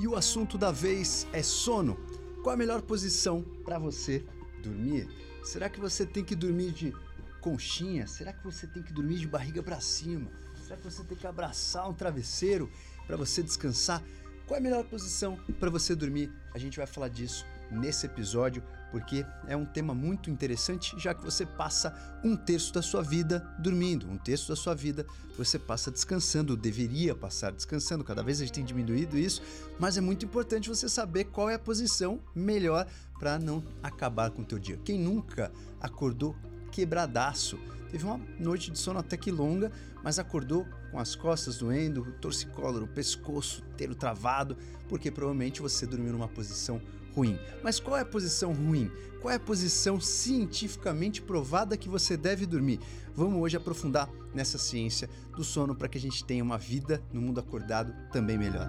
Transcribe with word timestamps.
E 0.00 0.08
o 0.08 0.16
assunto 0.16 0.56
da 0.56 0.72
vez 0.72 1.26
é 1.30 1.42
sono. 1.42 1.94
Qual 2.42 2.54
a 2.54 2.56
melhor 2.56 2.80
posição 2.80 3.42
para 3.66 3.78
você 3.78 4.24
dormir? 4.62 5.06
Será 5.44 5.68
que 5.68 5.78
você 5.78 6.06
tem 6.06 6.24
que 6.24 6.34
dormir 6.34 6.72
de 6.72 6.94
conchinha? 7.42 8.06
Será 8.06 8.32
que 8.32 8.42
você 8.42 8.66
tem 8.66 8.82
que 8.82 8.94
dormir 8.94 9.18
de 9.18 9.28
barriga 9.28 9.62
para 9.62 9.78
cima? 9.78 10.30
Será 10.64 10.78
que 10.78 10.84
você 10.84 11.04
tem 11.04 11.18
que 11.18 11.26
abraçar 11.26 11.86
um 11.86 11.92
travesseiro 11.92 12.70
para 13.06 13.14
você 13.14 13.42
descansar? 13.42 14.02
Qual 14.46 14.56
é 14.56 14.58
a 14.58 14.62
melhor 14.62 14.84
posição 14.84 15.38
para 15.58 15.68
você 15.68 15.94
dormir? 15.94 16.32
A 16.54 16.58
gente 16.58 16.78
vai 16.78 16.86
falar 16.86 17.08
disso 17.08 17.44
nesse 17.70 18.06
episódio, 18.06 18.62
porque 18.90 19.24
é 19.46 19.56
um 19.56 19.64
tema 19.64 19.94
muito 19.94 20.30
interessante, 20.30 20.98
já 20.98 21.14
que 21.14 21.22
você 21.22 21.46
passa 21.46 21.94
um 22.24 22.36
terço 22.36 22.72
da 22.72 22.82
sua 22.82 23.02
vida 23.02 23.46
dormindo, 23.58 24.08
um 24.10 24.18
terço 24.18 24.48
da 24.48 24.56
sua 24.56 24.74
vida 24.74 25.06
você 25.36 25.58
passa 25.58 25.90
descansando, 25.90 26.56
deveria 26.56 27.14
passar 27.14 27.52
descansando, 27.52 28.04
cada 28.04 28.22
vez 28.22 28.40
a 28.40 28.44
gente 28.44 28.54
tem 28.54 28.64
diminuído 28.64 29.16
isso, 29.16 29.40
mas 29.78 29.96
é 29.96 30.00
muito 30.00 30.24
importante 30.24 30.68
você 30.68 30.88
saber 30.88 31.24
qual 31.24 31.48
é 31.48 31.54
a 31.54 31.58
posição 31.58 32.20
melhor 32.34 32.86
para 33.18 33.38
não 33.38 33.62
acabar 33.82 34.30
com 34.30 34.42
o 34.42 34.44
teu 34.44 34.58
dia. 34.58 34.78
Quem 34.84 34.98
nunca 34.98 35.50
acordou 35.80 36.36
quebradaço, 36.70 37.58
teve 37.90 38.04
uma 38.04 38.20
noite 38.38 38.70
de 38.70 38.78
sono 38.78 38.98
até 38.98 39.16
que 39.16 39.30
longa, 39.30 39.72
mas 40.02 40.18
acordou 40.18 40.66
com 40.90 40.98
as 40.98 41.14
costas 41.14 41.58
doendo, 41.58 42.02
o 42.02 42.12
torcicolo, 42.12 42.82
o 42.84 42.88
pescoço 42.88 43.62
inteiro 43.72 43.94
travado, 43.94 44.56
porque 44.88 45.10
provavelmente 45.10 45.60
você 45.60 45.86
dormiu 45.86 46.12
numa 46.12 46.28
posição 46.28 46.80
ruim. 47.14 47.38
Mas 47.62 47.80
qual 47.80 47.96
é 47.96 48.00
a 48.00 48.06
posição 48.06 48.52
ruim? 48.52 48.90
Qual 49.20 49.30
é 49.30 49.36
a 49.36 49.40
posição 49.40 50.00
cientificamente 50.00 51.20
provada 51.20 51.76
que 51.76 51.88
você 51.88 52.16
deve 52.16 52.46
dormir? 52.46 52.80
Vamos 53.14 53.40
hoje 53.42 53.56
aprofundar 53.56 54.08
nessa 54.34 54.56
ciência 54.56 55.10
do 55.36 55.44
sono 55.44 55.74
para 55.74 55.88
que 55.88 55.98
a 55.98 56.00
gente 56.00 56.24
tenha 56.24 56.42
uma 56.42 56.56
vida 56.56 57.02
no 57.12 57.20
mundo 57.20 57.38
acordado 57.38 57.92
também 58.10 58.38
melhor. 58.38 58.66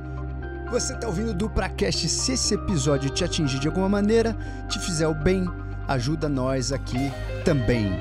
Você 0.69 0.93
está 0.93 1.07
ouvindo 1.07 1.33
do 1.33 1.49
Pracast? 1.49 2.07
Se 2.07 2.33
esse 2.33 2.53
episódio 2.53 3.09
te 3.09 3.23
atingir 3.23 3.59
de 3.59 3.67
alguma 3.67 3.87
maneira, 3.87 4.37
te 4.69 4.79
fizer 4.79 5.07
o 5.07 5.13
bem, 5.13 5.45
ajuda 5.87 6.27
nós 6.27 6.71
aqui 6.71 7.11
também. 7.45 7.91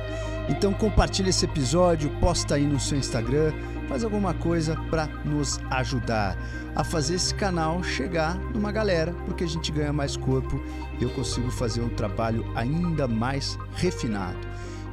Então 0.49 0.73
compartilhe 0.75 1.31
esse 1.31 1.45
episódio, 1.45 2.11
posta 2.19 2.57
aí 2.57 2.67
no 2.67 2.81
seu 2.81 2.99
Instagram, 2.99 3.53
faz 3.91 4.05
alguma 4.05 4.33
coisa 4.33 4.77
para 4.89 5.09
nos 5.25 5.59
ajudar 5.69 6.39
a 6.77 6.85
fazer 6.85 7.17
esse 7.17 7.35
canal 7.35 7.83
chegar 7.83 8.39
numa 8.55 8.71
galera, 8.71 9.13
porque 9.27 9.43
a 9.43 9.47
gente 9.49 9.73
ganha 9.73 9.93
mais 9.93 10.17
corpo 10.17 10.63
e 11.01 11.03
eu 11.03 11.11
consigo 11.11 11.51
fazer 11.51 11.81
um 11.81 11.89
trabalho 11.89 12.47
ainda 12.55 13.09
mais 13.09 13.59
refinado. 13.75 14.39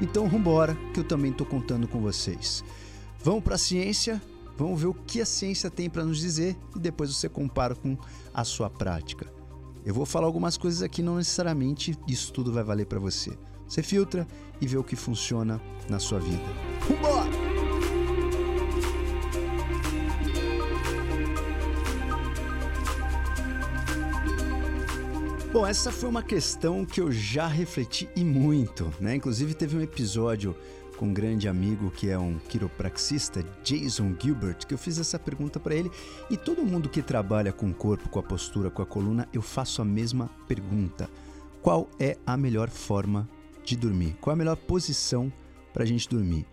Então 0.02 0.28
vambora, 0.28 0.76
que 0.96 1.00
eu 1.00 1.04
também 1.04 1.30
estou 1.30 1.46
contando 1.46 1.88
com 1.88 2.02
vocês. 2.02 2.64
Vamos 3.24 3.44
para 3.44 3.54
a 3.54 3.60
ciência, 3.60 4.20
vamos 4.58 4.82
ver 4.82 4.88
o 4.88 4.96
que 4.96 5.22
a 5.22 5.28
ciência 5.28 5.70
tem 5.70 5.92
para 5.92 6.04
nos 6.04 6.18
dizer 6.18 6.58
e 6.76 6.80
depois 6.80 7.16
você 7.16 7.30
compara 7.30 7.76
com 7.76 7.96
a 8.34 8.44
sua 8.44 8.68
prática. 8.68 9.32
Eu 9.86 9.94
vou 9.94 10.08
falar 10.08 10.26
algumas 10.26 10.58
coisas 10.58 10.82
aqui, 10.82 11.04
não 11.04 11.18
necessariamente 11.18 11.96
isso 12.08 12.34
tudo 12.34 12.52
vai 12.52 12.64
valer 12.64 12.88
para 12.88 12.98
você. 12.98 13.38
Você 13.68 13.84
filtra 13.84 14.28
e 14.60 14.66
vê 14.66 14.76
o 14.76 14.84
que 14.84 14.96
funciona 14.96 15.62
na 15.88 16.00
sua 16.00 16.18
vida. 16.18 16.42
Vambora! 16.90 17.47
Bom, 25.52 25.66
essa 25.66 25.94
foi 25.94 26.10
uma 26.10 26.22
questão 26.22 26.86
que 26.86 27.00
eu 27.00 27.10
já 27.10 27.48
refleti 27.48 28.10
e 28.16 28.24
muito, 28.24 28.94
né? 29.00 29.16
Inclusive 29.16 29.54
teve 29.54 29.78
um 29.78 29.82
episódio 29.82 30.54
com 30.98 31.06
um 31.08 31.14
grande 31.14 31.48
amigo 31.48 31.90
que 31.90 32.10
é 32.10 32.20
um 32.20 32.38
quiropraxista, 32.38 33.42
Jason 33.64 34.14
Gilbert, 34.20 34.68
que 34.68 34.74
eu 34.74 34.78
fiz 34.78 35.00
essa 35.00 35.18
pergunta 35.18 35.58
para 35.58 35.74
ele 35.74 35.90
e 36.30 36.36
todo 36.36 36.66
mundo 36.66 36.90
que 36.90 37.02
trabalha 37.02 37.54
com 37.54 37.70
o 37.70 37.74
corpo, 37.74 38.10
com 38.10 38.20
a 38.20 38.24
postura, 38.24 38.70
com 38.70 38.82
a 38.82 38.86
coluna, 38.86 39.28
eu 39.32 39.42
faço 39.42 39.82
a 39.82 39.86
mesma 39.86 40.30
pergunta: 40.50 41.10
qual 41.62 41.90
é 41.98 42.18
a 42.26 42.36
melhor 42.36 42.70
forma 42.70 43.28
de 43.64 43.78
dormir? 43.78 44.18
Qual 44.20 44.34
é 44.34 44.36
a 44.36 44.38
melhor 44.38 44.58
posição 44.58 45.32
para 45.72 45.84
a 45.84 45.88
gente 45.88 46.10
dormir? 46.10 46.46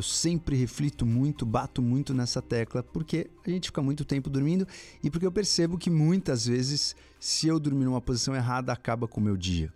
Eu 0.00 0.02
sempre 0.02 0.56
reflito 0.56 1.04
muito, 1.04 1.44
bato 1.44 1.82
muito 1.82 2.14
nessa 2.14 2.40
tecla, 2.40 2.82
porque 2.82 3.30
a 3.46 3.50
gente 3.50 3.66
fica 3.66 3.82
muito 3.82 4.02
tempo 4.02 4.30
dormindo 4.30 4.66
e 5.04 5.10
porque 5.10 5.26
eu 5.26 5.30
percebo 5.30 5.76
que 5.76 5.90
muitas 5.90 6.46
vezes, 6.46 6.96
se 7.18 7.48
eu 7.48 7.60
dormir 7.60 7.84
numa 7.84 8.00
posição 8.00 8.34
errada, 8.34 8.72
acaba 8.72 9.06
com 9.06 9.20
o 9.20 9.22
meu 9.22 9.36
dia. 9.36 9.70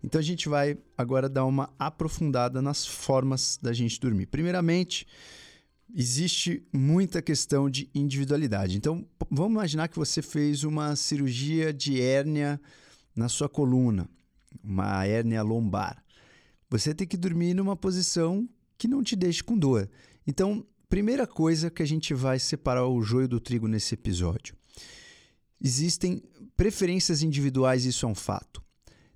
Então 0.00 0.20
a 0.20 0.22
gente 0.22 0.48
vai 0.48 0.78
agora 0.96 1.28
dar 1.28 1.44
uma 1.44 1.74
aprofundada 1.76 2.62
nas 2.62 2.86
formas 2.86 3.58
da 3.60 3.72
gente 3.72 3.98
dormir. 3.98 4.26
Primeiramente, 4.26 5.08
existe 5.92 6.64
muita 6.72 7.20
questão 7.20 7.68
de 7.68 7.90
individualidade. 7.92 8.76
Então 8.76 9.04
vamos 9.28 9.54
imaginar 9.54 9.88
que 9.88 9.98
você 9.98 10.22
fez 10.22 10.62
uma 10.62 10.94
cirurgia 10.94 11.72
de 11.72 12.00
hérnia 12.00 12.60
na 13.12 13.28
sua 13.28 13.48
coluna, 13.48 14.08
uma 14.62 15.04
hérnia 15.04 15.42
lombar. 15.42 16.00
Você 16.70 16.94
tem 16.94 17.08
que 17.08 17.16
dormir 17.16 17.54
numa 17.54 17.74
posição 17.74 18.48
que 18.78 18.88
não 18.88 19.02
te 19.02 19.16
deixe 19.16 19.42
com 19.42 19.58
dor. 19.58 19.90
Então, 20.26 20.64
primeira 20.88 21.26
coisa 21.26 21.70
que 21.70 21.82
a 21.82 21.86
gente 21.86 22.14
vai 22.14 22.38
separar 22.38 22.86
o 22.86 23.02
joio 23.02 23.28
do 23.28 23.40
trigo 23.40 23.66
nesse 23.66 23.94
episódio. 23.94 24.56
Existem 25.60 26.22
preferências 26.56 27.22
individuais, 27.22 27.84
isso 27.84 28.06
é 28.06 28.08
um 28.08 28.14
fato. 28.14 28.62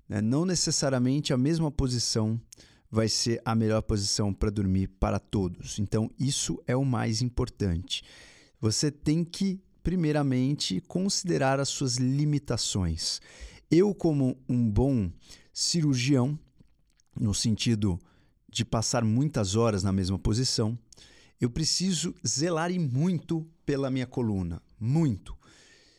Né? 0.07 0.21
Não 0.21 0.45
necessariamente 0.45 1.33
a 1.33 1.37
mesma 1.37 1.71
posição 1.71 2.39
vai 2.91 3.07
ser 3.07 3.41
a 3.43 3.55
melhor 3.55 3.81
posição 3.81 4.33
para 4.33 4.51
dormir 4.51 4.87
para 4.99 5.17
todos. 5.17 5.79
Então, 5.79 6.11
isso 6.19 6.61
é 6.67 6.75
o 6.75 6.85
mais 6.85 7.21
importante. 7.21 8.03
Você 8.59 8.91
tem 8.91 9.23
que, 9.23 9.59
primeiramente, 9.81 10.79
considerar 10.81 11.59
as 11.59 11.69
suas 11.69 11.95
limitações. 11.95 13.19
Eu, 13.71 13.95
como 13.95 14.37
um 14.47 14.69
bom 14.69 15.11
cirurgião, 15.51 16.37
no 17.19 17.33
sentido 17.33 17.99
de 18.53 18.63
passar 18.63 19.03
muitas 19.03 19.55
horas 19.55 19.83
na 19.83 19.91
mesma 19.91 20.17
posição, 20.19 20.77
eu 21.39 21.49
preciso 21.49 22.13
zelar 22.25 22.71
e 22.71 22.79
muito 22.79 23.45
pela 23.65 23.89
minha 23.89 24.07
coluna. 24.07 24.61
Muito. 24.79 25.35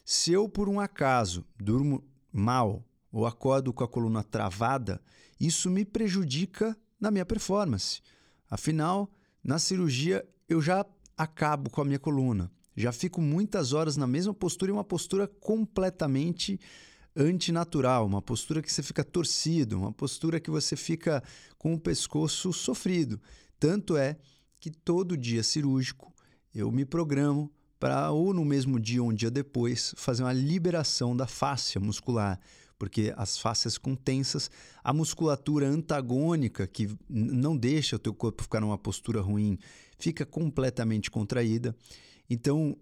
Se 0.05 0.33
eu, 0.33 0.49
por 0.49 0.69
um 0.69 0.81
acaso, 0.81 1.45
durmo 1.59 2.05
mal 2.33 2.85
ou 3.11 3.27
acordo 3.27 3.73
com 3.73 3.85
a 3.85 3.89
coluna 3.89 4.23
travada, 4.23 5.01
isso 5.41 5.71
me 5.71 5.85
prejudica 5.85 6.77
na 7.01 7.11
minha 7.11 7.27
performance. 7.27 8.01
Afinal, 8.49 9.11
na 9.43 9.59
cirurgia 9.59 10.27
eu 10.49 10.61
já 10.63 10.87
acabo 11.17 11.71
com 11.71 11.81
a 11.81 11.85
minha 11.85 11.99
coluna. 11.99 12.51
Já 12.77 12.93
fico 12.93 13.21
muitas 13.21 13.73
horas 13.73 13.97
na 13.97 14.07
mesma 14.07 14.35
postura 14.35 14.71
e 14.71 14.73
uma 14.73 14.85
postura 14.85 15.29
completamente 15.29 16.59
antinatural, 17.17 18.07
uma 18.07 18.23
postura 18.23 18.63
que 18.63 18.73
você 18.73 18.83
fica 18.83 19.05
torcido, 19.05 19.79
uma 19.79 19.93
postura 19.93 20.41
que 20.41 20.51
você 20.51 20.77
fica 20.77 21.23
com 21.57 21.75
o 21.75 21.81
pescoço 21.81 22.53
sofrido. 22.53 23.21
Tanto 23.59 23.97
é 23.97 24.17
que 24.59 24.71
todo 24.71 25.17
dia 25.17 25.43
cirúrgico 25.43 26.13
eu 26.55 26.71
me 26.71 26.85
programo 26.85 27.53
para 27.79 28.11
ou 28.11 28.33
no 28.33 28.45
mesmo 28.45 28.81
dia 28.81 29.03
ou 29.03 29.11
um 29.11 29.15
dia 29.15 29.31
depois 29.31 29.95
fazer 29.97 30.23
uma 30.23 30.33
liberação 30.33 31.17
da 31.17 31.27
fáscia 31.27 31.81
muscular, 31.81 32.41
porque 32.79 33.13
as 33.17 33.39
fáscias 33.39 33.75
ficam 33.75 33.95
tensas, 33.95 34.51
a 34.83 34.93
musculatura 34.93 35.69
antagônica 35.69 36.67
que 36.67 36.89
não 37.09 37.57
deixa 37.57 37.97
o 37.97 37.99
teu 37.99 38.15
corpo 38.15 38.43
ficar 38.43 38.61
numa 38.61 38.79
postura 38.79 39.21
ruim, 39.21 39.59
fica 39.99 40.25
completamente 40.25 41.11
contraída. 41.11 41.77
Então, 42.29 42.77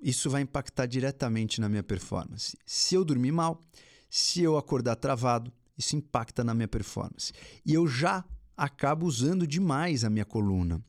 isso 0.00 0.28
vai 0.30 0.42
impactar 0.42 0.86
diretamente 0.86 1.60
na 1.60 1.68
minha 1.68 1.82
performance. 1.82 2.56
Se 2.64 2.94
eu 2.94 3.04
dormir 3.04 3.32
mal, 3.32 3.62
se 4.08 4.42
eu 4.42 4.56
acordar 4.56 4.96
travado, 4.96 5.52
isso 5.76 5.96
impacta 5.96 6.44
na 6.44 6.54
minha 6.54 6.68
performance. 6.68 7.32
E 7.64 7.74
eu 7.74 7.86
já 7.86 8.24
acabo 8.56 9.06
usando 9.06 9.46
demais 9.46 10.04
a 10.04 10.10
minha 10.10 10.24
coluna. 10.24 10.82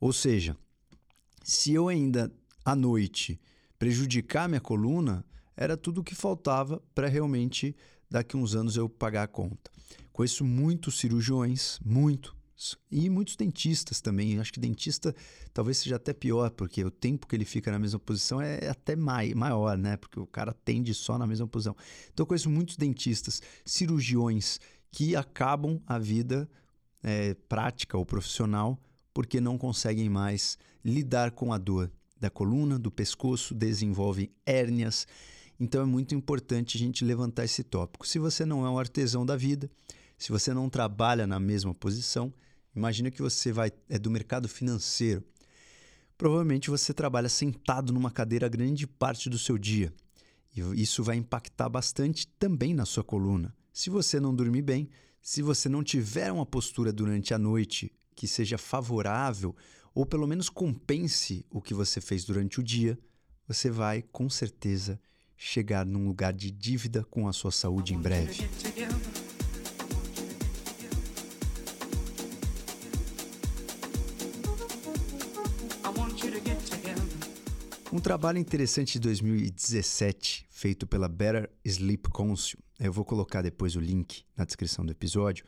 Ou 0.00 0.12
seja, 0.12 0.56
se 1.42 1.72
eu 1.72 1.88
ainda 1.88 2.32
à 2.64 2.74
noite 2.74 3.40
prejudicar 3.78 4.44
a 4.44 4.48
minha 4.48 4.60
coluna, 4.60 5.24
era 5.56 5.76
tudo 5.76 6.00
o 6.00 6.04
que 6.04 6.14
faltava 6.14 6.82
para 6.94 7.08
realmente 7.08 7.76
daqui 8.10 8.36
uns 8.36 8.54
anos 8.54 8.76
eu 8.76 8.88
pagar 8.88 9.24
a 9.24 9.28
conta. 9.28 9.70
Conheço 10.12 10.44
muitos 10.44 10.98
cirurgiões, 10.98 11.78
muito, 11.84 12.36
e 12.90 13.08
muitos 13.10 13.36
dentistas 13.36 14.00
também. 14.00 14.38
Acho 14.38 14.52
que 14.52 14.60
dentista 14.60 15.14
talvez 15.52 15.78
seja 15.78 15.96
até 15.96 16.12
pior, 16.12 16.50
porque 16.50 16.84
o 16.84 16.90
tempo 16.90 17.26
que 17.26 17.34
ele 17.34 17.44
fica 17.44 17.70
na 17.70 17.78
mesma 17.78 17.98
posição 17.98 18.40
é 18.40 18.68
até 18.68 18.94
mai, 18.94 19.34
maior, 19.34 19.76
né? 19.76 19.96
Porque 19.96 20.20
o 20.20 20.26
cara 20.26 20.52
tende 20.64 20.94
só 20.94 21.18
na 21.18 21.26
mesma 21.26 21.46
posição. 21.46 21.76
Então, 22.12 22.24
eu 22.24 22.26
conheço 22.26 22.50
muitos 22.50 22.76
dentistas, 22.76 23.42
cirurgiões 23.64 24.58
que 24.90 25.16
acabam 25.16 25.80
a 25.86 25.98
vida 25.98 26.48
é, 27.02 27.34
prática 27.48 27.96
ou 27.96 28.06
profissional 28.06 28.78
porque 29.12 29.40
não 29.40 29.58
conseguem 29.58 30.08
mais 30.08 30.58
lidar 30.84 31.32
com 31.32 31.52
a 31.52 31.58
dor 31.58 31.90
da 32.18 32.30
coluna, 32.30 32.78
do 32.78 32.90
pescoço, 32.90 33.54
desenvolvem 33.54 34.30
hérnias. 34.46 35.06
Então, 35.58 35.82
é 35.82 35.84
muito 35.84 36.14
importante 36.14 36.76
a 36.76 36.80
gente 36.80 37.04
levantar 37.04 37.44
esse 37.44 37.62
tópico. 37.62 38.06
Se 38.06 38.18
você 38.18 38.44
não 38.44 38.64
é 38.64 38.70
um 38.70 38.78
artesão 38.78 39.26
da 39.26 39.36
vida, 39.36 39.68
se 40.22 40.32
você 40.32 40.54
não 40.54 40.68
trabalha 40.68 41.26
na 41.26 41.40
mesma 41.40 41.74
posição, 41.74 42.32
Imagina 42.74 43.10
que 43.10 43.20
você 43.20 43.52
vai 43.52 43.70
é 43.88 43.98
do 43.98 44.10
mercado 44.10 44.48
financeiro. 44.48 45.22
Provavelmente 46.16 46.70
você 46.70 46.94
trabalha 46.94 47.28
sentado 47.28 47.92
numa 47.92 48.10
cadeira 48.10 48.48
grande 48.48 48.86
parte 48.86 49.28
do 49.28 49.38
seu 49.38 49.58
dia. 49.58 49.92
E 50.54 50.60
isso 50.82 51.02
vai 51.02 51.16
impactar 51.16 51.68
bastante 51.68 52.26
também 52.26 52.74
na 52.74 52.84
sua 52.84 53.04
coluna. 53.04 53.54
Se 53.72 53.90
você 53.90 54.20
não 54.20 54.34
dormir 54.34 54.62
bem, 54.62 54.88
se 55.20 55.42
você 55.42 55.68
não 55.68 55.82
tiver 55.82 56.30
uma 56.30 56.46
postura 56.46 56.92
durante 56.92 57.32
a 57.34 57.38
noite 57.38 57.92
que 58.14 58.26
seja 58.26 58.58
favorável 58.58 59.54
ou 59.94 60.06
pelo 60.06 60.26
menos 60.26 60.48
compense 60.48 61.44
o 61.50 61.60
que 61.60 61.74
você 61.74 62.00
fez 62.00 62.24
durante 62.24 62.60
o 62.60 62.62
dia, 62.62 62.98
você 63.46 63.70
vai 63.70 64.02
com 64.02 64.28
certeza 64.30 65.00
chegar 65.36 65.84
num 65.84 66.06
lugar 66.06 66.32
de 66.32 66.50
dívida 66.50 67.04
com 67.04 67.28
a 67.28 67.32
sua 67.32 67.50
saúde 67.50 67.94
em 67.94 67.98
breve. 67.98 68.48
Um 77.92 78.00
trabalho 78.00 78.38
interessante 78.38 78.94
de 78.94 79.00
2017, 79.00 80.46
feito 80.48 80.86
pela 80.86 81.06
Better 81.08 81.50
Sleep 81.62 82.08
Council, 82.08 82.58
eu 82.80 82.90
vou 82.90 83.04
colocar 83.04 83.42
depois 83.42 83.76
o 83.76 83.80
link 83.80 84.24
na 84.34 84.46
descrição 84.46 84.82
do 84.82 84.92
episódio. 84.92 85.44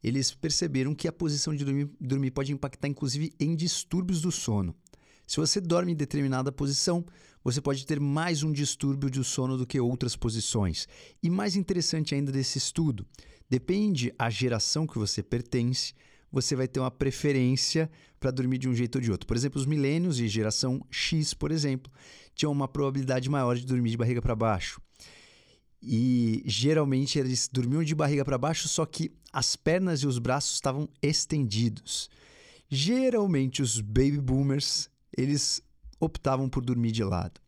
Eles 0.00 0.32
perceberam 0.32 0.94
que 0.94 1.08
a 1.08 1.12
posição 1.12 1.52
de 1.52 1.64
dormir, 1.64 1.90
dormir 2.00 2.30
pode 2.30 2.52
impactar 2.52 2.86
inclusive 2.86 3.32
em 3.40 3.56
distúrbios 3.56 4.20
do 4.20 4.30
sono. 4.30 4.76
Se 5.26 5.38
você 5.38 5.60
dorme 5.60 5.90
em 5.90 5.96
determinada 5.96 6.52
posição, 6.52 7.04
você 7.42 7.60
pode 7.60 7.84
ter 7.84 7.98
mais 7.98 8.44
um 8.44 8.52
distúrbio 8.52 9.10
do 9.10 9.24
sono 9.24 9.58
do 9.58 9.66
que 9.66 9.80
outras 9.80 10.14
posições. 10.14 10.86
E 11.20 11.28
mais 11.28 11.56
interessante 11.56 12.14
ainda 12.14 12.30
desse 12.30 12.58
estudo, 12.58 13.04
depende 13.50 14.14
a 14.16 14.30
geração 14.30 14.86
que 14.86 14.98
você 14.98 15.20
pertence, 15.20 15.94
você 16.30 16.54
vai 16.54 16.68
ter 16.68 16.80
uma 16.80 16.90
preferência 16.90 17.90
para 18.20 18.30
dormir 18.30 18.58
de 18.58 18.68
um 18.68 18.74
jeito 18.74 18.96
ou 18.96 19.02
de 19.02 19.10
outro. 19.10 19.26
Por 19.26 19.36
exemplo, 19.36 19.60
os 19.60 19.66
milênios 19.66 20.20
e 20.20 20.28
geração 20.28 20.84
X, 20.90 21.32
por 21.34 21.50
exemplo, 21.50 21.90
tinham 22.34 22.52
uma 22.52 22.68
probabilidade 22.68 23.28
maior 23.28 23.56
de 23.56 23.64
dormir 23.64 23.90
de 23.90 23.96
barriga 23.96 24.20
para 24.20 24.34
baixo. 24.34 24.80
E 25.80 26.42
geralmente 26.44 27.18
eles 27.18 27.48
dormiam 27.50 27.84
de 27.84 27.94
barriga 27.94 28.24
para 28.24 28.36
baixo, 28.36 28.68
só 28.68 28.84
que 28.84 29.12
as 29.32 29.54
pernas 29.54 30.00
e 30.00 30.06
os 30.06 30.18
braços 30.18 30.54
estavam 30.54 30.88
estendidos. 31.00 32.10
Geralmente 32.68 33.62
os 33.62 33.80
baby 33.80 34.20
boomers, 34.20 34.90
eles 35.16 35.62
optavam 36.00 36.48
por 36.48 36.64
dormir 36.64 36.92
de 36.92 37.04
lado. 37.04 37.40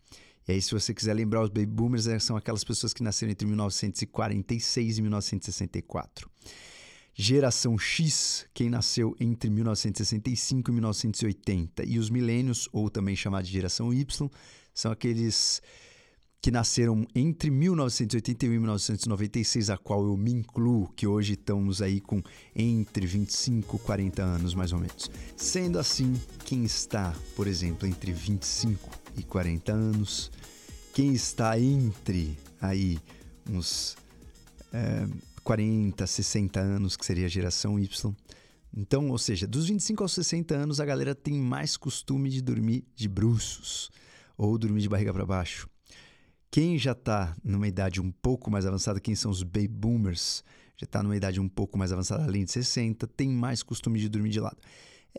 E 0.49 0.53
aí, 0.53 0.63
se 0.63 0.73
você 0.73 0.93
quiser 0.95 1.15
lembrar, 1.15 1.43
os 1.43 1.49
baby 1.49 1.67
boomers 1.67 2.07
eh, 2.07 2.19
são 2.19 2.37
aquelas 2.37 2.65
pessoas 2.65 2.93
que 2.93 3.03
nasceram 3.03 3.31
entre 3.31 3.47
1946 3.47 4.99
e 4.99 5.03
1964. 5.03 6.31
Geração 7.21 7.79
X, 7.79 8.47
quem 8.55 8.71
nasceu 8.71 9.15
entre 9.21 9.51
1965 9.51 10.71
e 10.71 10.73
1980, 10.73 11.85
e 11.85 11.99
os 11.99 12.09
milênios, 12.09 12.67
ou 12.73 12.89
também 12.89 13.15
chamados 13.15 13.47
de 13.47 13.53
geração 13.53 13.93
Y, 13.93 14.31
são 14.73 14.91
aqueles 14.91 15.61
que 16.41 16.51
nasceram 16.51 17.07
entre 17.15 17.51
1981 17.51 18.55
e 18.55 18.59
1996, 18.59 19.69
a 19.69 19.77
qual 19.77 20.03
eu 20.03 20.17
me 20.17 20.33
incluo, 20.33 20.91
que 20.97 21.07
hoje 21.07 21.35
estamos 21.35 21.83
aí 21.83 22.01
com 22.01 22.23
entre 22.57 23.07
25 23.07 23.77
e 23.77 23.81
40 23.81 24.23
anos 24.23 24.55
mais 24.55 24.73
ou 24.73 24.79
menos. 24.79 25.11
Sendo 25.37 25.79
assim, 25.79 26.19
quem 26.47 26.65
está, 26.65 27.15
por 27.37 27.47
exemplo, 27.47 27.87
entre 27.87 28.13
25 28.13 28.89
e 29.19 29.23
40 29.23 29.71
anos, 29.71 30.33
quem 30.95 31.13
está 31.13 31.61
entre 31.61 32.39
aí 32.63 32.99
uns 33.47 33.95
é, 34.73 35.07
40, 35.43 36.07
60 36.07 36.61
anos, 36.61 36.97
que 36.97 37.05
seria 37.05 37.27
a 37.27 37.29
geração 37.29 37.79
Y. 37.79 38.15
Então, 38.77 39.09
ou 39.11 39.19
seja, 39.19 39.47
dos 39.47 39.69
25 39.69 40.03
aos 40.03 40.13
60 40.13 40.55
anos, 40.55 40.81
a 40.81 40.85
galera 40.85 41.15
tem 41.15 41.35
mais 41.35 41.77
costume 41.77 42.31
de 42.31 42.41
dormir 42.41 42.85
de 42.95 43.09
bruços 43.09 43.91
ou 44.37 44.57
dormir 44.57 44.81
de 44.81 44.89
barriga 44.89 45.13
para 45.13 45.27
baixo. 45.27 45.69
Quem 46.51 46.79
já 46.79 46.93
está 46.93 47.37
numa 47.45 47.69
idade 47.69 48.01
um 48.01 48.11
pouco 48.11 48.51
mais 48.51 48.67
avançada, 48.67 49.01
quem 49.01 49.15
são 49.15 49.31
os 49.31 49.43
baby 49.43 49.69
boomers, 49.69 50.43
já 50.77 50.85
está 50.85 51.03
numa 51.03 51.17
idade 51.17 51.41
um 51.41 51.49
pouco 51.49 51.79
mais 51.79 51.93
avançada, 51.93 52.25
além 52.25 52.45
de 52.45 52.53
60, 52.53 53.07
tem 53.09 53.29
mais 53.29 53.63
costume 53.63 54.01
de 54.01 54.09
dormir 54.09 54.31
de 54.31 54.41
lado. 54.41 54.57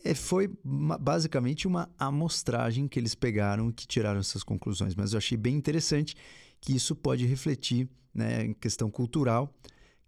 É, 0.04 0.14
foi 0.14 0.50
uma, 0.64 0.98
basicamente 0.98 1.68
uma 1.68 1.90
amostragem 2.00 2.88
que 2.88 2.98
eles 2.98 3.14
pegaram 3.14 3.70
e 3.70 3.74
que 3.74 3.86
tiraram 3.86 4.20
essas 4.20 4.44
conclusões, 4.44 4.96
mas 4.96 5.14
eu 5.14 5.18
achei 5.18 5.38
bem 5.38 5.56
interessante 5.56 6.16
que 6.60 6.76
isso 6.76 6.96
pode 6.96 7.26
refletir 7.26 7.90
né, 8.14 8.46
em 8.46 8.54
questão 8.54 8.90
cultural 8.90 9.54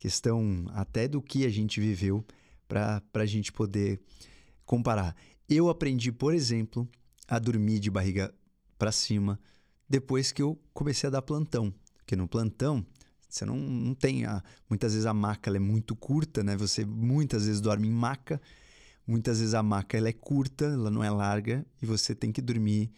questão 0.04 0.66
até 0.74 1.08
do 1.08 1.22
que 1.22 1.46
a 1.46 1.50
gente 1.50 1.80
viveu 1.80 2.26
para 2.68 3.02
a 3.14 3.26
gente 3.26 3.54
poder 3.54 4.02
comparar. 4.66 5.16
Eu 5.48 5.70
aprendi, 5.70 6.12
por 6.12 6.34
exemplo, 6.34 6.86
a 7.26 7.40
dormir 7.40 7.80
de 7.80 7.90
barriga 7.90 8.34
para 8.78 8.92
cima 8.92 9.40
depois 9.88 10.30
que 10.30 10.42
eu 10.42 10.60
comecei 10.74 11.08
a 11.08 11.10
dar 11.10 11.22
plantão. 11.22 11.74
Porque 11.96 12.18
no 12.18 12.28
plantão, 12.28 12.86
você 13.30 13.46
não, 13.46 13.56
não 13.56 13.96
tem 13.96 14.26
a. 14.26 14.44
Muitas 14.70 14.92
vezes 14.92 15.06
a 15.06 15.14
maca 15.14 15.50
é 15.56 15.58
muito 15.58 15.96
curta, 15.96 16.44
né? 16.44 16.58
Você 16.58 16.84
muitas 16.84 17.46
vezes 17.46 17.62
dorme 17.62 17.88
em 17.88 17.92
maca, 17.92 18.42
muitas 19.08 19.40
vezes 19.40 19.54
a 19.54 19.64
maca 19.64 19.98
ela 19.98 20.10
é 20.10 20.14
curta, 20.14 20.66
ela 20.66 20.92
não 20.92 21.02
é 21.02 21.10
larga, 21.10 21.66
e 21.82 21.86
você 21.86 22.14
tem 22.14 22.30
que 22.30 22.42
dormir 22.42 22.92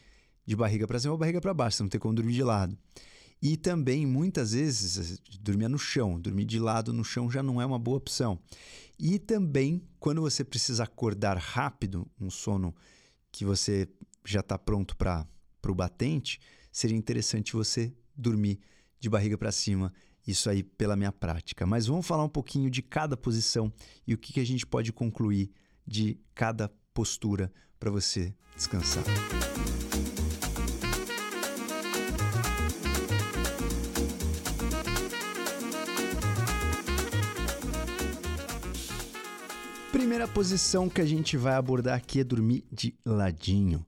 de 0.44 0.56
barriga 0.56 0.88
para 0.88 0.98
cima 0.98 1.14
ou 1.14 1.20
barriga 1.20 1.40
para 1.40 1.54
baixo, 1.54 1.78
você 1.78 1.84
não 1.84 1.90
tem 1.90 2.02
como 2.02 2.16
dormir 2.16 2.34
de 2.34 2.44
lado. 2.44 2.76
E 3.42 3.58
também, 3.58 4.06
muitas 4.06 4.54
vezes, 4.54 5.20
dormir 5.42 5.68
no 5.68 5.78
chão, 5.78 6.20
dormir 6.20 6.46
de 6.46 6.60
lado 6.60 6.92
no 6.94 7.04
chão 7.04 7.30
já 7.30 7.44
não 7.44 7.62
é 7.62 7.66
uma 7.66 7.78
boa 7.78 7.98
opção. 7.98 8.40
E 8.98 9.20
também, 9.20 9.82
quando 10.00 10.22
você 10.22 10.44
precisa 10.44 10.84
acordar 10.84 11.38
rápido, 11.38 12.08
um 12.20 12.30
sono 12.30 12.74
que 13.32 13.44
você 13.44 13.88
já 14.24 14.40
está 14.40 14.58
pronto 14.58 14.96
para 14.96 15.28
o 15.68 15.76
batente, 15.76 16.40
seria 16.72 16.98
interessante 16.98 17.54
você 17.54 17.94
dormir 18.16 18.60
de 19.00 19.10
barriga 19.10 19.38
para 19.38 19.52
cima. 19.52 19.94
Isso 20.26 20.50
aí 20.50 20.64
pela 20.64 20.96
minha 20.96 21.12
prática. 21.12 21.66
Mas 21.68 21.86
vamos 21.86 22.08
falar 22.08 22.24
um 22.24 22.30
pouquinho 22.30 22.70
de 22.70 22.82
cada 22.82 23.16
posição 23.16 23.72
e 24.08 24.14
o 24.14 24.18
que, 24.18 24.34
que 24.34 24.40
a 24.40 24.46
gente 24.46 24.66
pode 24.66 24.92
concluir 24.92 25.52
de 25.86 26.20
cada 26.34 26.68
postura 26.94 27.52
para 27.78 27.92
você 27.92 28.34
descansar. 28.56 29.04
Primeira 40.06 40.28
posição 40.28 40.88
que 40.88 41.02
a 41.02 41.06
gente 41.06 41.36
vai 41.36 41.56
abordar 41.56 41.98
aqui 41.98 42.20
é 42.20 42.24
dormir 42.24 42.64
de 42.72 42.94
ladinho. 43.04 43.84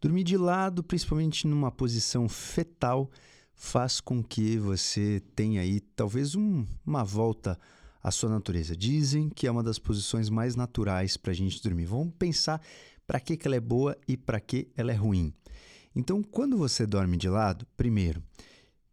Dormir 0.00 0.22
de 0.22 0.36
lado, 0.36 0.80
principalmente 0.80 1.44
numa 1.44 1.72
posição 1.72 2.28
fetal, 2.28 3.10
faz 3.52 4.00
com 4.00 4.22
que 4.22 4.58
você 4.58 5.20
tenha 5.34 5.62
aí 5.62 5.80
talvez 5.80 6.36
um, 6.36 6.64
uma 6.86 7.02
volta 7.02 7.58
à 8.00 8.12
sua 8.12 8.30
natureza. 8.30 8.76
Dizem 8.76 9.28
que 9.28 9.44
é 9.44 9.50
uma 9.50 9.60
das 9.60 9.76
posições 9.76 10.30
mais 10.30 10.54
naturais 10.54 11.16
para 11.16 11.32
a 11.32 11.34
gente 11.34 11.60
dormir. 11.60 11.86
Vamos 11.86 12.14
pensar 12.16 12.62
para 13.04 13.18
que, 13.18 13.36
que 13.36 13.48
ela 13.48 13.56
é 13.56 13.60
boa 13.60 13.98
e 14.06 14.16
para 14.16 14.38
que 14.38 14.68
ela 14.76 14.92
é 14.92 14.96
ruim. 14.96 15.34
Então, 15.96 16.22
quando 16.22 16.56
você 16.56 16.86
dorme 16.86 17.16
de 17.16 17.28
lado, 17.28 17.66
primeiro, 17.76 18.22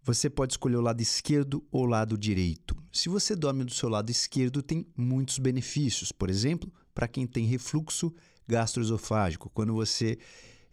você 0.04 0.30
pode 0.30 0.54
escolher 0.54 0.76
o 0.76 0.82
lado 0.82 1.02
esquerdo 1.02 1.64
ou 1.72 1.84
o 1.84 1.88
lado 1.88 2.18
direito. 2.18 2.76
Se 2.92 3.08
você 3.08 3.36
dorme 3.36 3.64
do 3.64 3.74
seu 3.74 3.88
lado 3.88 4.10
esquerdo, 4.12 4.62
tem 4.62 4.86
muitos 4.96 5.40
benefícios. 5.40 6.12
Por 6.12 6.30
exemplo, 6.30 6.72
para 6.94 7.08
quem 7.08 7.26
tem 7.26 7.46
refluxo 7.46 8.14
gastroesofágico, 8.46 9.50
quando 9.50 9.74
você 9.74 10.18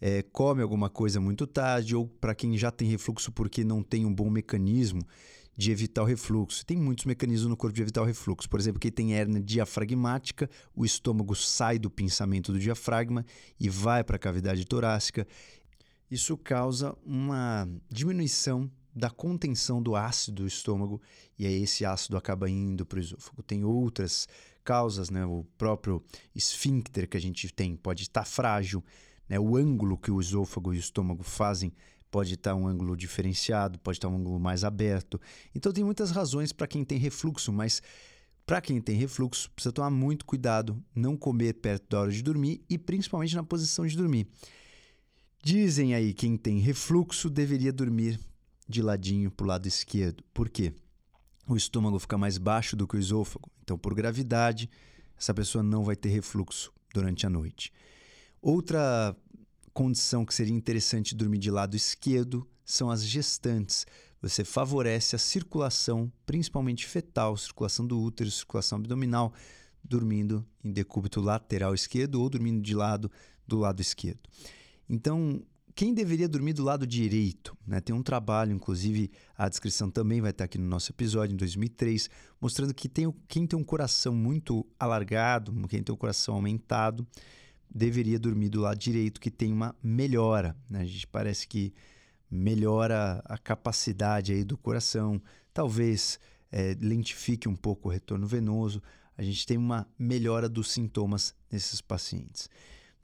é, 0.00 0.22
come 0.22 0.62
alguma 0.62 0.90
coisa 0.90 1.20
muito 1.20 1.46
tarde, 1.46 1.94
ou 1.94 2.08
para 2.08 2.34
quem 2.34 2.58
já 2.58 2.72
tem 2.72 2.88
refluxo 2.88 3.30
porque 3.30 3.62
não 3.62 3.82
tem 3.82 4.04
um 4.04 4.12
bom 4.12 4.28
mecanismo 4.28 5.00
de 5.56 5.70
evitar 5.70 6.02
o 6.02 6.06
refluxo. 6.06 6.66
Tem 6.66 6.76
muitos 6.76 7.04
mecanismos 7.04 7.48
no 7.48 7.56
corpo 7.56 7.76
de 7.76 7.82
evitar 7.82 8.02
o 8.02 8.06
refluxo. 8.06 8.48
Por 8.48 8.58
exemplo, 8.58 8.80
quem 8.80 8.90
tem 8.90 9.12
hernia 9.12 9.40
diafragmática, 9.40 10.50
o 10.74 10.84
estômago 10.84 11.36
sai 11.36 11.78
do 11.78 11.90
pensamento 11.90 12.52
do 12.52 12.58
diafragma 12.58 13.24
e 13.60 13.68
vai 13.68 14.02
para 14.02 14.16
a 14.16 14.18
cavidade 14.18 14.64
torácica. 14.64 15.26
Isso 16.10 16.36
causa 16.36 16.96
uma 17.04 17.68
diminuição 17.88 18.68
da 18.94 19.10
contenção 19.10 19.82
do 19.82 19.94
ácido 19.94 20.42
do 20.42 20.48
estômago 20.48 21.00
e 21.38 21.46
aí 21.46 21.62
esse 21.62 21.84
ácido 21.84 22.16
acaba 22.16 22.48
indo 22.48 22.84
para 22.84 22.98
o 22.98 23.00
esôfago. 23.00 23.42
Tem 23.42 23.64
outras 23.64 24.28
causas, 24.64 25.10
né? 25.10 25.24
O 25.24 25.44
próprio 25.56 26.02
esfíncter 26.34 27.08
que 27.08 27.16
a 27.16 27.20
gente 27.20 27.52
tem 27.52 27.76
pode 27.76 28.02
estar 28.02 28.24
frágil, 28.24 28.84
né? 29.28 29.38
O 29.38 29.56
ângulo 29.56 29.96
que 29.96 30.10
o 30.10 30.20
esôfago 30.20 30.74
e 30.74 30.76
o 30.76 30.80
estômago 30.80 31.22
fazem 31.22 31.72
pode 32.10 32.34
estar 32.34 32.54
um 32.54 32.66
ângulo 32.66 32.96
diferenciado, 32.96 33.78
pode 33.78 33.98
estar 33.98 34.08
um 34.08 34.16
ângulo 34.16 34.40
mais 34.40 34.64
aberto. 34.64 35.20
Então 35.54 35.72
tem 35.72 35.84
muitas 35.84 36.10
razões 36.10 36.52
para 36.52 36.66
quem 36.66 36.84
tem 36.84 36.98
refluxo, 36.98 37.52
mas 37.52 37.80
para 38.44 38.60
quem 38.60 38.80
tem 38.80 38.96
refluxo, 38.96 39.48
precisa 39.52 39.72
tomar 39.72 39.90
muito 39.90 40.24
cuidado, 40.24 40.82
não 40.92 41.16
comer 41.16 41.54
perto 41.54 41.88
da 41.88 42.00
hora 42.00 42.10
de 42.10 42.20
dormir 42.20 42.60
e 42.68 42.76
principalmente 42.76 43.36
na 43.36 43.44
posição 43.44 43.86
de 43.86 43.96
dormir. 43.96 44.26
Dizem 45.42 45.94
aí 45.94 46.12
quem 46.12 46.36
tem 46.36 46.58
refluxo 46.58 47.30
deveria 47.30 47.72
dormir 47.72 48.18
de 48.70 48.80
ladinho 48.80 49.30
para 49.30 49.44
o 49.44 49.48
lado 49.48 49.66
esquerdo. 49.66 50.24
Por 50.32 50.48
quê? 50.48 50.72
O 51.46 51.56
estômago 51.56 51.98
fica 51.98 52.16
mais 52.16 52.38
baixo 52.38 52.76
do 52.76 52.86
que 52.86 52.96
o 52.96 52.98
esôfago. 52.98 53.50
Então, 53.62 53.76
por 53.76 53.94
gravidade, 53.94 54.70
essa 55.18 55.34
pessoa 55.34 55.62
não 55.62 55.84
vai 55.84 55.96
ter 55.96 56.08
refluxo 56.08 56.72
durante 56.94 57.26
a 57.26 57.30
noite. 57.30 57.72
Outra 58.40 59.14
condição 59.74 60.24
que 60.24 60.32
seria 60.32 60.54
interessante 60.54 61.14
dormir 61.14 61.38
de 61.38 61.50
lado 61.50 61.76
esquerdo 61.76 62.48
são 62.64 62.90
as 62.90 63.04
gestantes, 63.04 63.84
você 64.22 64.44
favorece 64.44 65.16
a 65.16 65.18
circulação, 65.18 66.12
principalmente 66.26 66.86
fetal, 66.86 67.36
circulação 67.36 67.86
do 67.86 67.98
útero, 67.98 68.30
circulação 68.30 68.76
abdominal, 68.78 69.32
dormindo 69.82 70.46
em 70.62 70.70
decúbito 70.70 71.22
lateral 71.22 71.74
esquerdo 71.74 72.20
ou 72.20 72.28
dormindo 72.28 72.60
de 72.60 72.74
lado 72.74 73.10
do 73.46 73.58
lado 73.58 73.80
esquerdo. 73.80 74.20
Então, 74.88 75.42
quem 75.74 75.94
deveria 75.94 76.28
dormir 76.28 76.52
do 76.52 76.62
lado 76.62 76.86
direito? 76.86 77.56
Né? 77.66 77.80
Tem 77.80 77.94
um 77.94 78.02
trabalho, 78.02 78.52
inclusive 78.52 79.10
a 79.36 79.48
descrição 79.48 79.90
também 79.90 80.20
vai 80.20 80.30
estar 80.30 80.44
aqui 80.44 80.58
no 80.58 80.66
nosso 80.66 80.90
episódio, 80.92 81.34
em 81.34 81.36
2003, 81.36 82.10
mostrando 82.40 82.74
que 82.74 82.88
tem, 82.88 83.12
quem 83.28 83.46
tem 83.46 83.58
um 83.58 83.64
coração 83.64 84.14
muito 84.14 84.66
alargado, 84.78 85.52
quem 85.68 85.82
tem 85.82 85.92
um 85.92 85.98
coração 85.98 86.34
aumentado, 86.34 87.06
deveria 87.72 88.18
dormir 88.18 88.48
do 88.48 88.60
lado 88.60 88.78
direito, 88.78 89.20
que 89.20 89.30
tem 89.30 89.52
uma 89.52 89.74
melhora. 89.82 90.56
Né? 90.68 90.80
A 90.80 90.84
gente 90.84 91.06
parece 91.06 91.46
que 91.46 91.72
melhora 92.30 93.22
a 93.24 93.38
capacidade 93.38 94.32
aí 94.32 94.44
do 94.44 94.56
coração, 94.56 95.20
talvez 95.52 96.18
é, 96.50 96.76
lentifique 96.80 97.48
um 97.48 97.56
pouco 97.56 97.88
o 97.88 97.92
retorno 97.92 98.26
venoso, 98.26 98.82
a 99.16 99.22
gente 99.22 99.46
tem 99.46 99.58
uma 99.58 99.86
melhora 99.98 100.48
dos 100.48 100.70
sintomas 100.70 101.34
nesses 101.50 101.80
pacientes. 101.80 102.48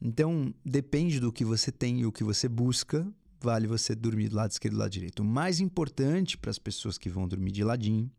Então, 0.00 0.54
depende 0.64 1.18
do 1.18 1.32
que 1.32 1.44
você 1.44 1.72
tem 1.72 2.00
e 2.00 2.06
o 2.06 2.12
que 2.12 2.22
você 2.22 2.48
busca, 2.48 3.06
vale 3.40 3.66
você 3.66 3.94
dormir 3.94 4.28
do 4.28 4.36
lado 4.36 4.50
esquerdo 4.50 4.74
e 4.74 4.76
do 4.76 4.80
lado 4.80 4.90
direito. 4.90 5.20
O 5.20 5.24
mais 5.24 5.60
importante 5.60 6.36
para 6.36 6.50
as 6.50 6.58
pessoas 6.58 6.98
que 6.98 7.08
vão 7.08 7.26
dormir 7.26 7.52
de 7.52 7.64
ladinho 7.64 8.10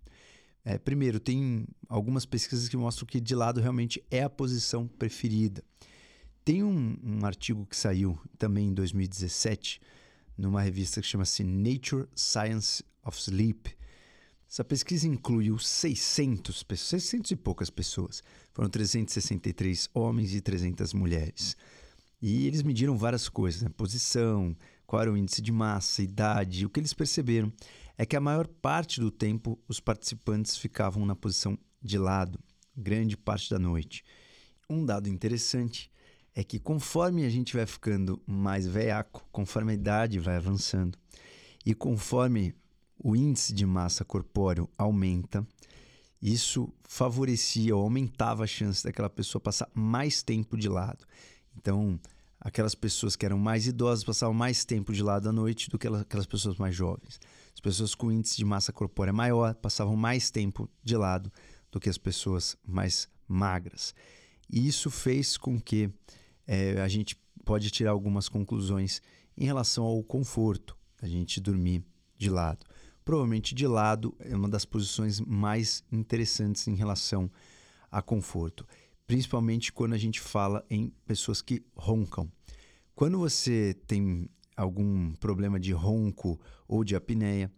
é, 0.69 0.77
primeiro, 0.77 1.17
tem 1.17 1.65
algumas 1.87 2.25
pesquisas 2.25 2.67
que 2.67 2.75
mostram 2.75 3.07
que 3.07 3.21
de 3.21 3.33
lado 3.33 3.61
realmente 3.61 4.03
é 4.11 4.23
a 4.23 4.29
posição 4.29 4.85
preferida. 4.85 5.63
Tem 6.43 6.61
um, 6.61 6.97
um 7.01 7.25
artigo 7.25 7.65
que 7.65 7.77
saiu 7.77 8.19
também 8.37 8.67
em 8.67 8.73
2017 8.73 9.79
numa 10.37 10.61
revista 10.61 10.99
que 10.99 11.07
chama-se 11.07 11.41
Nature 11.41 12.09
Science 12.13 12.83
of 13.01 13.17
Sleep. 13.17 13.76
Essa 14.49 14.63
pesquisa 14.63 15.07
incluiu 15.07 15.57
600, 15.59 16.65
600 16.75 17.31
e 17.31 17.35
poucas 17.35 17.69
pessoas. 17.69 18.23
Foram 18.53 18.69
363 18.69 19.89
homens 19.93 20.33
e 20.33 20.39
300 20.39 20.93
mulheres. 20.93 21.57
E 22.21 22.47
eles 22.47 22.63
mediram 22.63 22.97
várias 22.97 23.27
coisas, 23.27 23.61
né? 23.61 23.69
posição, 23.69 24.55
qual 24.85 25.01
era 25.01 25.11
o 25.11 25.17
índice 25.17 25.41
de 25.41 25.51
massa, 25.51 26.01
idade. 26.01 26.65
O 26.65 26.69
que 26.69 26.79
eles 26.79 26.93
perceberam 26.93 27.51
é 27.97 28.05
que 28.05 28.15
a 28.15 28.21
maior 28.21 28.47
parte 28.47 29.01
do 29.01 29.11
tempo 29.11 29.59
os 29.67 29.79
participantes 29.79 30.57
ficavam 30.57 31.05
na 31.05 31.15
posição 31.15 31.57
de 31.81 31.97
lado, 31.97 32.39
grande 32.75 33.17
parte 33.17 33.49
da 33.49 33.59
noite. 33.59 34.03
Um 34.69 34.85
dado 34.85 35.09
interessante 35.09 35.91
é 36.33 36.43
que 36.43 36.59
conforme 36.59 37.25
a 37.25 37.29
gente 37.29 37.55
vai 37.55 37.65
ficando 37.65 38.21
mais 38.25 38.65
veiaco, 38.65 39.27
conforme 39.31 39.71
a 39.71 39.75
idade 39.75 40.19
vai 40.19 40.37
avançando 40.37 40.97
e 41.65 41.73
conforme 41.73 42.55
o 42.99 43.15
índice 43.15 43.53
de 43.53 43.65
massa 43.65 44.03
corpóreo 44.03 44.69
aumenta, 44.77 45.45
isso 46.21 46.71
favorecia 46.83 47.75
ou 47.75 47.83
aumentava 47.83 48.43
a 48.43 48.47
chance 48.47 48.83
daquela 48.83 49.09
pessoa 49.09 49.41
passar 49.41 49.69
mais 49.73 50.23
tempo 50.23 50.57
de 50.57 50.67
lado. 50.67 51.05
Então, 51.55 51.99
aquelas 52.39 52.73
pessoas 52.73 53.15
que 53.15 53.25
eram 53.25 53.37
mais 53.37 53.67
idosas 53.67 54.03
passavam 54.03 54.33
mais 54.33 54.65
tempo 54.65 54.93
de 54.93 55.03
lado 55.03 55.29
à 55.29 55.31
noite 55.31 55.69
do 55.69 55.77
que 55.77 55.87
aquelas 55.87 56.25
pessoas 56.25 56.57
mais 56.57 56.75
jovens. 56.75 57.19
As 57.53 57.59
pessoas 57.59 57.95
com 57.95 58.11
índice 58.11 58.37
de 58.37 58.45
massa 58.45 58.71
corpórea 58.71 59.13
maior 59.13 59.53
passavam 59.55 59.95
mais 59.95 60.29
tempo 60.29 60.69
de 60.83 60.95
lado 60.95 61.31
do 61.71 61.79
que 61.79 61.89
as 61.89 61.97
pessoas 61.97 62.57
mais 62.65 63.07
magras. 63.27 63.93
E 64.49 64.67
isso 64.67 64.89
fez 64.89 65.37
com 65.37 65.59
que 65.59 65.89
é, 66.45 66.81
a 66.81 66.87
gente 66.87 67.15
pode 67.43 67.69
tirar 67.69 67.91
algumas 67.91 68.29
conclusões 68.29 69.01
em 69.37 69.45
relação 69.45 69.83
ao 69.83 70.03
conforto, 70.03 70.75
a 71.01 71.07
gente 71.07 71.39
dormir 71.39 71.83
de 72.17 72.29
lado. 72.29 72.65
Provavelmente 73.07 73.55
de 73.55 73.65
lado 73.65 74.13
é 74.19 74.35
uma 74.35 74.49
das 74.49 74.65
posições 74.65 75.21
mais 75.21 75.81
interessantes 75.89 76.67
em 76.67 76.75
relação 76.75 77.31
a 77.89 78.01
conforto, 78.01 78.67
principalmente 79.07 79.71
quando 79.71 79.93
a 79.93 79.97
gente 79.97 80.19
fala 80.19 80.61
em 80.69 80.91
pessoas 81.05 81.41
que 81.41 81.63
roncam. 81.73 82.29
Quando 82.93 83.17
você 83.17 83.73
tem 83.87 84.29
algum 84.57 85.13
problema 85.13 85.57
de 85.57 85.71
ronco 85.71 86.37
ou 86.67 86.83
de 86.83 86.97
apneia, 86.97 87.49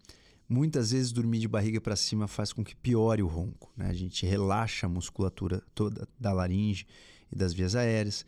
muitas 0.47 0.91
vezes 0.91 1.11
dormir 1.11 1.39
de 1.39 1.47
barriga 1.47 1.81
para 1.81 1.95
cima 1.95 2.27
faz 2.27 2.53
com 2.53 2.63
que 2.63 2.75
piore 2.75 3.23
o 3.23 3.27
ronco. 3.27 3.73
Né? 3.75 3.89
A 3.89 3.93
gente 3.93 4.27
relaxa 4.27 4.85
a 4.85 4.89
musculatura 4.89 5.63
toda 5.73 6.07
da 6.19 6.31
laringe 6.31 6.85
e 7.31 7.35
das 7.35 7.53
vias 7.53 7.73
aéreas 7.73 8.23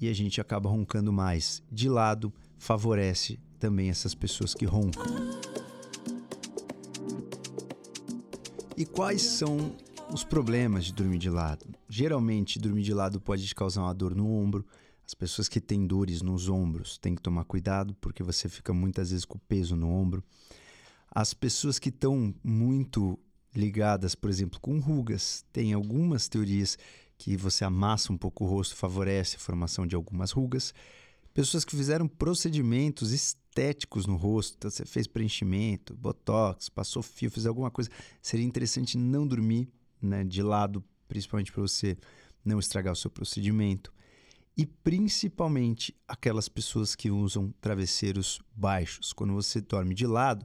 e 0.00 0.08
a 0.08 0.14
gente 0.14 0.40
acaba 0.40 0.70
roncando 0.70 1.12
mais. 1.12 1.62
De 1.70 1.86
lado, 1.86 2.32
favorece 2.56 3.38
também 3.58 3.90
essas 3.90 4.14
pessoas 4.14 4.54
que 4.54 4.64
roncam. 4.64 5.41
E 8.76 8.86
quais 8.86 9.20
são 9.20 9.76
os 10.10 10.24
problemas 10.24 10.86
de 10.86 10.94
dormir 10.94 11.18
de 11.18 11.28
lado? 11.28 11.66
Geralmente, 11.88 12.58
dormir 12.58 12.82
de 12.82 12.94
lado 12.94 13.20
pode 13.20 13.54
causar 13.54 13.82
uma 13.82 13.92
dor 13.92 14.14
no 14.14 14.26
ombro. 14.26 14.64
As 15.06 15.12
pessoas 15.12 15.46
que 15.46 15.60
têm 15.60 15.86
dores 15.86 16.22
nos 16.22 16.48
ombros 16.48 16.96
têm 16.96 17.14
que 17.14 17.20
tomar 17.20 17.44
cuidado, 17.44 17.94
porque 18.00 18.22
você 18.22 18.48
fica 18.48 18.72
muitas 18.72 19.10
vezes 19.10 19.26
com 19.26 19.38
peso 19.38 19.76
no 19.76 19.90
ombro. 19.90 20.24
As 21.10 21.34
pessoas 21.34 21.78
que 21.78 21.90
estão 21.90 22.34
muito 22.42 23.18
ligadas, 23.54 24.14
por 24.14 24.30
exemplo, 24.30 24.58
com 24.58 24.78
rugas, 24.80 25.44
tem 25.52 25.74
algumas 25.74 26.26
teorias 26.26 26.78
que 27.18 27.36
você 27.36 27.64
amassa 27.64 28.10
um 28.10 28.16
pouco 28.16 28.44
o 28.44 28.48
rosto, 28.48 28.74
favorece 28.74 29.36
a 29.36 29.38
formação 29.38 29.86
de 29.86 29.94
algumas 29.94 30.30
rugas. 30.30 30.72
Pessoas 31.34 31.64
que 31.64 31.74
fizeram 31.74 32.06
procedimentos 32.06 33.10
estéticos 33.10 34.06
no 34.06 34.16
rosto, 34.16 34.56
então 34.58 34.70
você 34.70 34.84
fez 34.84 35.06
preenchimento, 35.06 35.94
botox, 35.94 36.68
passou 36.68 37.02
fio, 37.02 37.30
fez 37.30 37.46
alguma 37.46 37.70
coisa, 37.70 37.88
seria 38.20 38.44
interessante 38.44 38.98
não 38.98 39.26
dormir 39.26 39.68
né, 40.00 40.24
de 40.24 40.42
lado, 40.42 40.84
principalmente 41.08 41.50
para 41.50 41.62
você 41.62 41.96
não 42.44 42.58
estragar 42.58 42.92
o 42.92 42.96
seu 42.96 43.10
procedimento. 43.10 43.92
E 44.54 44.66
principalmente 44.66 45.96
aquelas 46.06 46.48
pessoas 46.48 46.94
que 46.94 47.10
usam 47.10 47.54
travesseiros 47.60 48.40
baixos. 48.54 49.14
Quando 49.14 49.32
você 49.32 49.62
dorme 49.62 49.94
de 49.94 50.06
lado, 50.06 50.44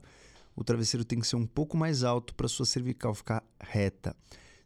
o 0.56 0.64
travesseiro 0.64 1.04
tem 1.04 1.20
que 1.20 1.26
ser 1.26 1.36
um 1.36 1.46
pouco 1.46 1.76
mais 1.76 2.02
alto 2.02 2.34
para 2.34 2.48
sua 2.48 2.64
cervical 2.64 3.14
ficar 3.14 3.44
reta. 3.60 4.16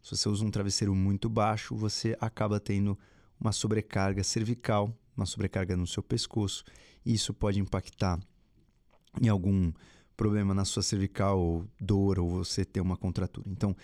Se 0.01 0.15
você 0.15 0.29
usa 0.29 0.45
um 0.45 0.51
travesseiro 0.51 0.95
muito 0.95 1.27
baixo, 1.29 1.75
você 1.75 2.15
acaba 2.21 2.59
tendo 2.59 2.97
uma 3.39 3.51
sobrecarga 3.51 4.23
cervical, 4.23 4.97
uma 5.15 5.25
sobrecarga 5.25 5.75
no 5.77 5.87
seu 5.87 6.03
pescoço, 6.03 6.63
e 7.05 7.13
isso 7.13 7.33
pode 7.33 7.59
impactar 7.59 8.19
em 9.21 9.27
algum 9.27 9.71
problema 10.15 10.53
na 10.53 10.65
sua 10.65 10.83
cervical, 10.83 11.39
ou 11.39 11.65
dor, 11.79 12.19
ou 12.19 12.29
você 12.29 12.63
ter 12.63 12.81
uma 12.81 12.97
contratura. 12.97 13.47
Então, 13.49 13.75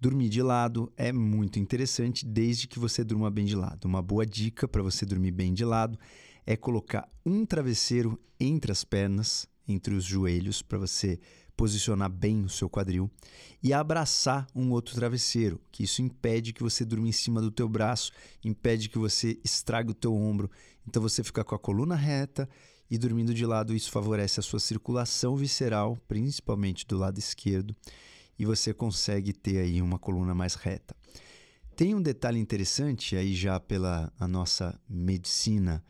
dormir 0.00 0.28
de 0.28 0.42
lado 0.42 0.92
é 0.96 1.12
muito 1.12 1.58
interessante 1.58 2.26
desde 2.26 2.66
que 2.66 2.78
você 2.78 3.04
durma 3.04 3.30
bem 3.30 3.44
de 3.44 3.56
lado. 3.56 3.84
Uma 3.86 4.02
boa 4.02 4.26
dica 4.26 4.66
para 4.66 4.82
você 4.82 5.06
dormir 5.06 5.30
bem 5.30 5.52
de 5.52 5.64
lado 5.64 5.98
é 6.46 6.56
colocar 6.56 7.08
um 7.24 7.46
travesseiro 7.46 8.20
entre 8.38 8.70
as 8.72 8.84
pernas, 8.84 9.46
entre 9.66 9.94
os 9.94 10.04
joelhos, 10.04 10.60
para 10.60 10.78
você 10.78 11.18
posicionar 11.56 12.10
bem 12.10 12.44
o 12.44 12.48
seu 12.48 12.68
quadril 12.68 13.10
e 13.62 13.72
abraçar 13.72 14.46
um 14.54 14.70
outro 14.72 14.94
travesseiro, 14.94 15.60
que 15.70 15.84
isso 15.84 16.02
impede 16.02 16.52
que 16.52 16.62
você 16.62 16.84
durma 16.84 17.08
em 17.08 17.12
cima 17.12 17.40
do 17.40 17.50
teu 17.50 17.68
braço, 17.68 18.12
impede 18.44 18.88
que 18.88 18.98
você 18.98 19.38
estrague 19.44 19.90
o 19.90 19.94
teu 19.94 20.14
ombro. 20.14 20.50
Então 20.86 21.02
você 21.02 21.22
fica 21.22 21.44
com 21.44 21.54
a 21.54 21.58
coluna 21.58 21.94
reta 21.94 22.48
e 22.90 22.98
dormindo 22.98 23.32
de 23.32 23.46
lado, 23.46 23.74
isso 23.74 23.90
favorece 23.90 24.40
a 24.40 24.42
sua 24.42 24.60
circulação 24.60 25.36
visceral, 25.36 25.96
principalmente 26.06 26.86
do 26.86 26.98
lado 26.98 27.18
esquerdo, 27.18 27.74
e 28.38 28.44
você 28.44 28.74
consegue 28.74 29.32
ter 29.32 29.58
aí 29.58 29.80
uma 29.80 29.98
coluna 29.98 30.34
mais 30.34 30.54
reta. 30.54 30.94
Tem 31.76 31.94
um 31.94 32.02
detalhe 32.02 32.38
interessante 32.38 33.16
aí 33.16 33.34
já 33.34 33.58
pela 33.58 34.12
a 34.18 34.28
nossa 34.28 34.78
medicina 34.88 35.84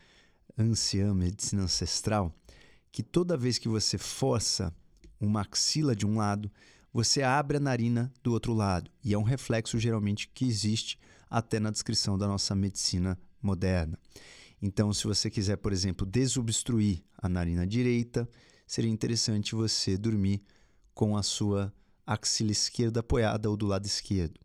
anciã, 0.56 1.12
medicina 1.12 1.62
ancestral, 1.64 2.34
que 2.90 3.02
toda 3.02 3.36
vez 3.36 3.58
que 3.58 3.68
você 3.68 3.98
força 3.98 4.72
uma 5.20 5.40
axila 5.40 5.94
de 5.94 6.06
um 6.06 6.16
lado, 6.16 6.50
você 6.92 7.22
abre 7.22 7.56
a 7.56 7.60
narina 7.60 8.12
do 8.22 8.32
outro 8.32 8.54
lado. 8.54 8.90
E 9.02 9.12
é 9.12 9.18
um 9.18 9.22
reflexo 9.22 9.78
geralmente 9.78 10.28
que 10.28 10.46
existe 10.46 10.98
até 11.28 11.58
na 11.58 11.70
descrição 11.70 12.16
da 12.16 12.28
nossa 12.28 12.54
medicina 12.54 13.18
moderna. 13.42 13.98
Então, 14.66 14.94
se 14.94 15.04
você 15.04 15.28
quiser, 15.28 15.58
por 15.58 15.74
exemplo, 15.74 16.06
desobstruir 16.06 17.02
a 17.18 17.28
narina 17.28 17.66
direita, 17.66 18.26
seria 18.66 18.90
interessante 18.90 19.54
você 19.54 19.94
dormir 19.94 20.42
com 20.94 21.18
a 21.18 21.22
sua 21.22 21.70
axila 22.06 22.50
esquerda 22.50 23.00
apoiada 23.00 23.50
ou 23.50 23.58
do 23.58 23.66
lado 23.66 23.84
esquerdo. 23.84 24.40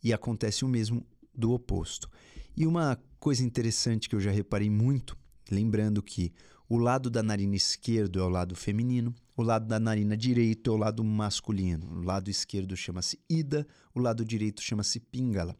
E 0.00 0.12
acontece 0.12 0.64
o 0.64 0.68
mesmo 0.68 1.04
do 1.34 1.50
oposto. 1.50 2.08
E 2.56 2.64
uma 2.64 2.96
coisa 3.18 3.42
interessante 3.42 4.08
que 4.08 4.14
eu 4.14 4.20
já 4.20 4.30
reparei 4.30 4.70
muito, 4.70 5.18
lembrando 5.50 6.00
que 6.00 6.32
o 6.68 6.76
lado 6.76 7.10
da 7.10 7.20
narina 7.20 7.56
esquerdo 7.56 8.20
é 8.20 8.22
o 8.22 8.28
lado 8.28 8.54
feminino, 8.54 9.12
o 9.36 9.42
lado 9.42 9.66
da 9.66 9.78
narina 9.78 10.16
direito 10.16 10.70
é 10.70 10.72
o 10.72 10.76
lado 10.76 11.04
masculino. 11.04 11.86
O 11.92 12.02
lado 12.02 12.30
esquerdo 12.30 12.74
chama-se 12.74 13.20
ida, 13.28 13.66
o 13.94 14.00
lado 14.00 14.24
direito 14.24 14.62
chama-se 14.62 14.98
pingala. 14.98 15.54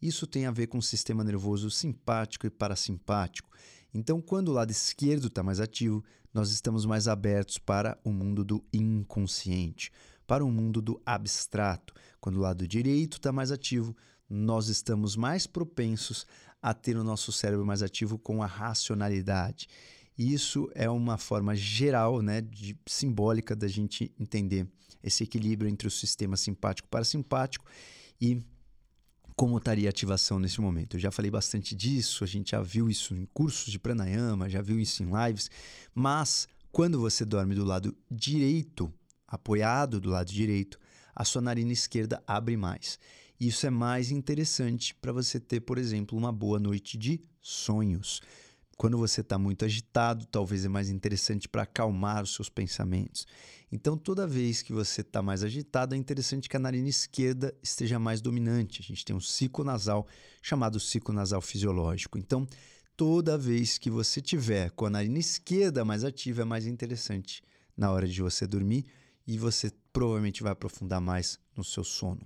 Isso 0.00 0.26
tem 0.26 0.46
a 0.46 0.50
ver 0.50 0.68
com 0.68 0.78
o 0.78 0.82
sistema 0.82 1.22
nervoso 1.22 1.70
simpático 1.70 2.46
e 2.46 2.50
parasimpático. 2.50 3.50
Então, 3.92 4.20
quando 4.20 4.48
o 4.48 4.52
lado 4.52 4.70
esquerdo 4.70 5.26
está 5.26 5.42
mais 5.42 5.60
ativo, 5.60 6.02
nós 6.32 6.50
estamos 6.50 6.86
mais 6.86 7.06
abertos 7.06 7.58
para 7.58 7.98
o 8.02 8.10
mundo 8.10 8.44
do 8.44 8.64
inconsciente, 8.72 9.90
para 10.26 10.44
o 10.44 10.50
mundo 10.50 10.80
do 10.80 11.00
abstrato. 11.04 11.92
Quando 12.20 12.36
o 12.36 12.40
lado 12.40 12.66
direito 12.66 13.18
está 13.18 13.30
mais 13.30 13.52
ativo, 13.52 13.94
nós 14.28 14.68
estamos 14.68 15.16
mais 15.16 15.46
propensos 15.46 16.26
a 16.62 16.74
ter 16.74 16.96
o 16.96 17.04
nosso 17.04 17.32
cérebro 17.32 17.64
mais 17.64 17.82
ativo 17.82 18.18
com 18.18 18.42
a 18.42 18.46
racionalidade. 18.46 19.68
Isso 20.18 20.68
é 20.74 20.90
uma 20.90 21.16
forma 21.16 21.54
geral, 21.54 22.20
né, 22.20 22.40
de, 22.40 22.76
simbólica 22.86 23.54
da 23.54 23.68
gente 23.68 24.12
entender 24.18 24.66
esse 25.00 25.22
equilíbrio 25.22 25.70
entre 25.70 25.86
o 25.86 25.90
sistema 25.90 26.36
simpático 26.36 26.88
parasimpático 26.88 27.64
e 28.20 28.42
como 29.36 29.56
estaria 29.56 29.88
a 29.88 29.90
ativação 29.90 30.40
nesse 30.40 30.60
momento. 30.60 30.96
Eu 30.96 31.00
já 31.00 31.12
falei 31.12 31.30
bastante 31.30 31.76
disso, 31.76 32.24
a 32.24 32.26
gente 32.26 32.50
já 32.50 32.60
viu 32.60 32.90
isso 32.90 33.14
em 33.14 33.24
cursos 33.26 33.70
de 33.70 33.78
pranayama, 33.78 34.50
já 34.50 34.60
viu 34.60 34.80
isso 34.80 35.04
em 35.04 35.10
lives, 35.26 35.48
mas 35.94 36.48
quando 36.72 36.98
você 36.98 37.24
dorme 37.24 37.54
do 37.54 37.64
lado 37.64 37.96
direito, 38.10 38.92
apoiado 39.28 40.00
do 40.00 40.10
lado 40.10 40.32
direito, 40.32 40.80
a 41.14 41.24
sua 41.24 41.40
narina 41.40 41.72
esquerda 41.72 42.20
abre 42.26 42.56
mais. 42.56 42.98
Isso 43.38 43.64
é 43.64 43.70
mais 43.70 44.10
interessante 44.10 44.92
para 44.96 45.12
você 45.12 45.38
ter, 45.38 45.60
por 45.60 45.78
exemplo, 45.78 46.18
uma 46.18 46.32
boa 46.32 46.58
noite 46.58 46.98
de 46.98 47.20
sonhos. 47.40 48.20
Quando 48.78 48.96
você 48.96 49.22
está 49.22 49.36
muito 49.36 49.64
agitado, 49.64 50.24
talvez 50.26 50.64
é 50.64 50.68
mais 50.68 50.88
interessante 50.88 51.48
para 51.48 51.62
acalmar 51.62 52.22
os 52.22 52.32
seus 52.32 52.48
pensamentos. 52.48 53.26
Então, 53.72 53.98
toda 53.98 54.24
vez 54.24 54.62
que 54.62 54.72
você 54.72 55.00
está 55.00 55.20
mais 55.20 55.42
agitado, 55.42 55.96
é 55.96 55.98
interessante 55.98 56.48
que 56.48 56.56
a 56.56 56.60
narina 56.60 56.88
esquerda 56.88 57.52
esteja 57.60 57.98
mais 57.98 58.20
dominante. 58.20 58.80
A 58.80 58.84
gente 58.84 59.04
tem 59.04 59.16
um 59.16 59.20
ciclo 59.20 59.64
nasal 59.64 60.06
chamado 60.40 60.78
ciclo 60.78 61.12
nasal 61.12 61.40
fisiológico. 61.40 62.16
Então, 62.18 62.46
toda 62.96 63.36
vez 63.36 63.78
que 63.78 63.90
você 63.90 64.20
tiver 64.20 64.70
com 64.70 64.86
a 64.86 64.90
narina 64.90 65.18
esquerda 65.18 65.84
mais 65.84 66.04
ativa, 66.04 66.42
é 66.42 66.44
mais 66.44 66.64
interessante 66.64 67.42
na 67.76 67.90
hora 67.90 68.06
de 68.06 68.22
você 68.22 68.46
dormir 68.46 68.86
e 69.26 69.36
você 69.36 69.72
provavelmente 69.92 70.40
vai 70.40 70.52
aprofundar 70.52 71.00
mais 71.00 71.36
no 71.56 71.64
seu 71.64 71.82
sono. 71.82 72.20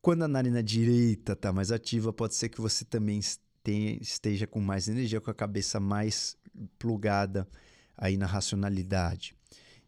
Quando 0.00 0.22
a 0.22 0.28
narina 0.28 0.62
direita 0.62 1.34
está 1.34 1.52
mais 1.52 1.70
ativa, 1.70 2.10
pode 2.10 2.34
ser 2.34 2.48
que 2.48 2.60
você 2.60 2.86
também 2.86 3.18
esteja 3.70 4.46
com 4.46 4.60
mais 4.60 4.88
energia, 4.88 5.20
com 5.20 5.30
a 5.30 5.34
cabeça 5.34 5.78
mais 5.78 6.36
plugada 6.78 7.46
aí 7.96 8.16
na 8.16 8.26
racionalidade. 8.26 9.34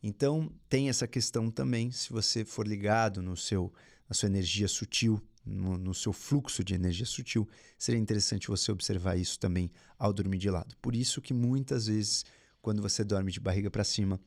Então, 0.02 0.52
tem 0.68 0.88
essa 0.88 1.08
questão 1.08 1.50
também, 1.50 1.90
se 1.90 2.12
você 2.12 2.44
for 2.44 2.66
ligado 2.66 3.22
no 3.22 3.36
seu, 3.36 3.72
na 4.08 4.14
sua 4.14 4.28
energia 4.28 4.68
sutil, 4.68 5.20
no, 5.44 5.76
no, 5.76 5.94
seu 5.94 6.12
fluxo 6.12 6.62
de 6.62 6.74
energia 6.74 7.06
sutil, 7.06 7.48
seria 7.78 8.00
interessante 8.00 8.48
você 8.48 8.70
observar 8.70 9.16
isso 9.16 9.38
também 9.38 9.70
ao 9.98 10.12
dormir 10.12 10.38
de 10.38 10.50
lado. 10.50 10.76
Por 10.80 10.94
isso 10.94 11.20
que 11.20 11.34
muitas 11.34 11.86
vezes, 11.86 12.24
quando 12.62 12.80
você 12.80 13.02
dorme 13.02 13.32
de 13.32 13.40
barriga 13.40 13.70
para 13.70 13.84
cima, 13.84 14.20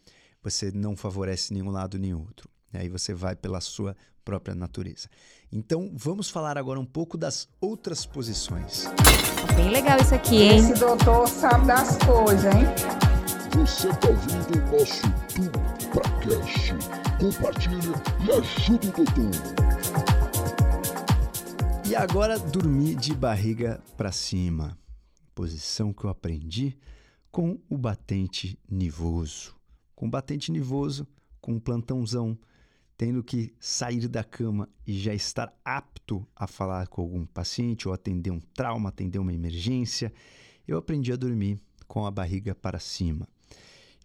você 0.43 0.71
não 0.71 0.95
favorece 0.95 1.53
nenhum 1.53 1.69
lado 1.69 1.97
nem 1.97 2.13
outro. 2.13 2.49
Aí 2.73 2.89
você 2.89 3.13
vai 3.13 3.35
pela 3.35 3.61
sua 3.61 3.95
própria 4.27 4.53
natureza. 4.53 5.07
Então, 5.49 5.89
vamos 5.95 6.29
falar 6.29 6.57
agora 6.57 6.77
um 6.77 6.85
pouco 6.85 7.17
das 7.17 7.47
outras 7.61 8.05
posições. 8.05 8.83
Bem 9.55 9.69
legal 9.69 9.97
isso 10.01 10.13
aqui, 10.13 10.35
hein? 10.35 10.57
Esse 10.57 10.73
doutor 10.73 11.29
sabe 11.29 11.65
das 11.67 11.97
coisas, 11.99 12.53
hein? 12.53 12.65
Você 13.55 13.87
tá 13.87 14.09
ouvindo 14.09 14.57
o 14.57 14.71
nosso 14.77 15.07
DupraCast. 15.79 16.73
Compartilhe 17.21 17.93
e 18.25 18.31
ajude 18.33 18.89
o 18.89 18.91
doutor. 18.91 19.31
E 21.89 21.95
agora, 21.95 22.37
dormir 22.37 22.95
de 22.95 23.15
barriga 23.15 23.81
para 23.95 24.11
cima. 24.11 24.77
Posição 25.33 25.93
que 25.93 26.03
eu 26.03 26.09
aprendi 26.09 26.77
com 27.31 27.57
o 27.69 27.77
batente 27.77 28.59
nivoso. 28.69 29.55
Com 29.95 30.07
o 30.07 30.09
batente 30.09 30.51
nivoso, 30.51 31.07
com 31.39 31.53
um 31.53 31.59
plantãozão, 31.61 32.37
tendo 32.97 33.23
que 33.23 33.53
sair 33.59 34.07
da 34.07 34.23
cama 34.23 34.67
e 34.85 34.97
já 34.97 35.13
estar 35.13 35.53
apto 35.63 36.27
a 36.35 36.47
falar 36.47 36.87
com 36.87 37.01
algum 37.01 37.25
paciente 37.25 37.87
ou 37.87 37.93
atender 37.93 38.31
um 38.31 38.39
trauma, 38.39 38.89
atender 38.89 39.19
uma 39.19 39.33
emergência, 39.33 40.11
eu 40.67 40.77
aprendi 40.77 41.13
a 41.13 41.15
dormir 41.15 41.59
com 41.87 42.05
a 42.05 42.11
barriga 42.11 42.55
para 42.55 42.79
cima. 42.79 43.27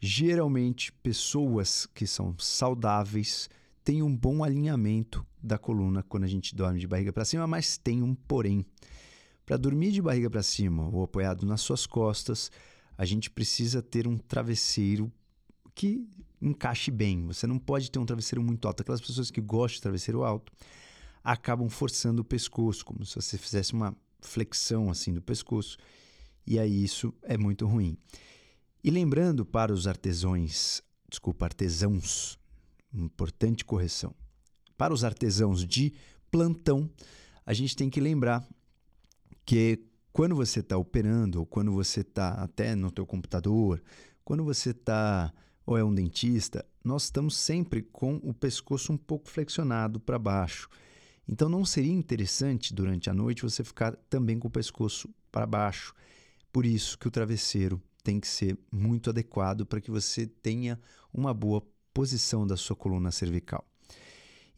Geralmente, 0.01 0.93
pessoas 0.93 1.87
que 1.87 2.07
são 2.07 2.35
saudáveis 2.39 3.49
têm 3.83 4.03
um 4.03 4.15
bom 4.15 4.45
alinhamento 4.45 5.25
da 5.43 5.57
coluna 5.57 6.03
quando 6.03 6.25
a 6.25 6.29
gente 6.29 6.55
dorme 6.55 6.79
de 6.79 6.87
barriga 6.87 7.13
para 7.13 7.25
cima, 7.25 7.47
mas 7.47 7.79
tem 7.79 8.03
um 8.03 8.15
porém. 8.15 8.65
Para 9.47 9.57
dormir 9.57 9.91
de 9.91 10.03
barriga 10.03 10.29
para 10.29 10.43
cima 10.43 10.89
ou 10.89 11.03
apoiado 11.03 11.47
nas 11.47 11.63
suas 11.63 11.87
costas, 11.87 12.51
a 12.97 13.05
gente 13.05 13.31
precisa 13.31 13.83
ter 13.83 14.07
um 14.07 14.19
travesseiro 14.19 15.11
que 15.75 16.07
encaixe 16.41 16.91
bem. 16.91 17.27
Você 17.27 17.47
não 17.47 17.59
pode 17.59 17.91
ter 17.91 17.99
um 17.99 18.07
travesseiro 18.07 18.43
muito 18.43 18.67
alto. 18.67 18.81
Aquelas 18.81 19.01
pessoas 19.01 19.31
que 19.31 19.41
gostam 19.41 19.77
de 19.77 19.83
travesseiro 19.83 20.25
alto 20.25 20.53
acabam 21.23 21.69
forçando 21.69 22.23
o 22.23 22.25
pescoço, 22.25 22.85
como 22.85 23.05
se 23.05 23.15
você 23.15 23.39
fizesse 23.39 23.73
uma 23.73 23.97
flexão 24.21 24.91
assim 24.91 25.13
do 25.13 25.23
pescoço. 25.23 25.79
E 26.47 26.59
aí 26.59 26.83
isso 26.83 27.15
é 27.23 27.39
muito 27.39 27.67
ruim. 27.67 27.97
E 28.83 28.91
lembrando 28.91 29.47
para 29.47 29.73
os 29.73 29.87
artesãos, 29.87 30.83
desculpa, 31.09 31.47
artesãos, 31.47 32.39
importante 32.93 33.65
correção. 33.65 34.15
Para 34.77 34.93
os 34.93 35.05
artesãos 35.05 35.65
de 35.65 35.93
plantão, 36.31 36.91
a 37.47 37.53
gente 37.53 37.77
tem 37.77 37.89
que 37.89 38.01
lembrar 38.01 38.45
que 39.45 39.85
quando 40.13 40.35
você 40.35 40.61
está 40.61 40.77
operando, 40.77 41.39
ou 41.41 41.47
quando 41.47 41.73
você 41.73 42.01
está 42.01 42.31
até 42.35 42.75
no 42.75 42.91
teu 42.91 43.07
computador, 43.07 43.83
quando 44.25 44.45
você 44.45 44.71
está 44.71 45.33
ou 45.73 45.79
é 45.79 45.85
um 45.85 45.95
dentista, 45.95 46.65
nós 46.85 47.05
estamos 47.05 47.37
sempre 47.37 47.83
com 47.83 48.17
o 48.23 48.35
pescoço 48.35 48.93
um 48.93 48.97
pouco 48.97 49.29
flexionado 49.29 49.99
para 49.99 50.19
baixo. 50.19 50.69
Então 51.27 51.49
não 51.49 51.65
seria 51.65 51.93
interessante 51.93 52.75
durante 52.75 53.09
a 53.09 53.15
noite 53.15 53.43
você 53.43 53.65
ficar 53.65 53.97
também 54.11 54.39
com 54.39 54.49
o 54.49 54.51
pescoço 54.51 55.09
para 55.31 55.47
baixo. 55.47 55.95
Por 56.53 56.67
isso 56.67 56.99
que 56.99 57.09
o 57.09 57.11
travesseiro 57.11 57.81
tem 58.05 58.21
que 58.21 58.29
ser 58.29 58.59
muito 58.71 59.09
adequado 59.09 59.65
para 59.65 59.81
que 59.81 59.91
você 59.91 60.27
tenha 60.27 60.79
uma 61.13 61.33
boa 61.33 61.63
posição 61.95 62.47
da 62.47 62.57
sua 62.57 62.77
coluna 62.77 63.11
cervical. 63.11 63.65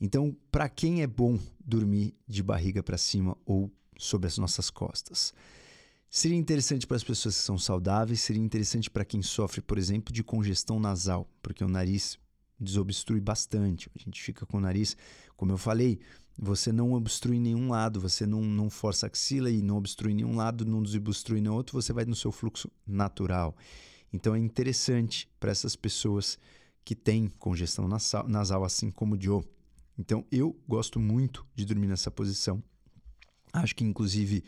Então, 0.01 0.37
para 0.51 0.69
quem 0.69 1.03
é 1.03 1.07
bom 1.07 1.39
dormir 1.65 2.15
de 2.27 2.43
barriga 2.43 2.83
para 2.83 2.99
cima 2.99 3.37
ou 3.47 3.71
sobre 3.97 4.27
as 4.27 4.37
nossas 4.39 4.69
costas? 4.69 5.33
Seria 6.17 6.39
interessante 6.39 6.87
para 6.87 6.97
as 6.97 7.03
pessoas 7.03 7.37
que 7.37 7.43
são 7.43 7.59
saudáveis, 7.59 8.21
seria 8.21 8.41
interessante 8.41 8.89
para 8.89 9.05
quem 9.05 9.21
sofre, 9.21 9.61
por 9.61 9.77
exemplo, 9.77 10.15
de 10.15 10.23
congestão 10.23 10.79
nasal, 10.79 11.29
porque 11.43 11.65
o 11.65 11.69
nariz 11.69 12.21
desobstrui 12.57 13.21
bastante. 13.21 13.91
A 13.97 13.99
gente 13.99 14.23
fica 14.23 14.47
com 14.47 14.59
o 14.59 14.61
nariz, 14.61 14.97
como 15.37 15.51
eu 15.51 15.59
falei, 15.59 15.99
você 16.39 16.71
não 16.71 16.93
obstrui 16.93 17.41
nenhum 17.41 17.69
lado, 17.69 18.01
você 18.01 18.27
não, 18.27 18.43
não 18.43 18.71
força 18.71 19.07
a 19.07 19.09
axila 19.09 19.51
e 19.51 19.61
não 19.61 19.77
obstrui 19.77 20.15
nenhum 20.15 20.37
lado, 20.37 20.65
não 20.65 20.85
desobstrui 20.85 21.41
no 21.41 21.53
outro, 21.53 21.83
você 21.83 21.93
vai 21.93 22.05
no 22.05 22.15
seu 22.15 22.31
fluxo 22.31 22.71
natural. 22.87 23.57
Então 24.13 24.37
é 24.37 24.39
interessante 24.39 25.29
para 25.41 25.51
essas 25.51 25.75
pessoas 25.75 26.39
que 26.85 26.95
têm 26.95 27.27
congestão 27.41 27.89
nasal, 27.89 28.29
nasal, 28.29 28.63
assim 28.63 28.89
como 28.89 29.17
o 29.17 29.21
Joe. 29.21 29.43
Então 29.99 30.25
eu 30.31 30.57
gosto 30.69 31.01
muito 31.01 31.45
de 31.57 31.65
dormir 31.65 31.89
nessa 31.89 32.09
posição. 32.09 32.63
Acho 33.53 33.75
que 33.75 33.83
inclusive 33.83 34.45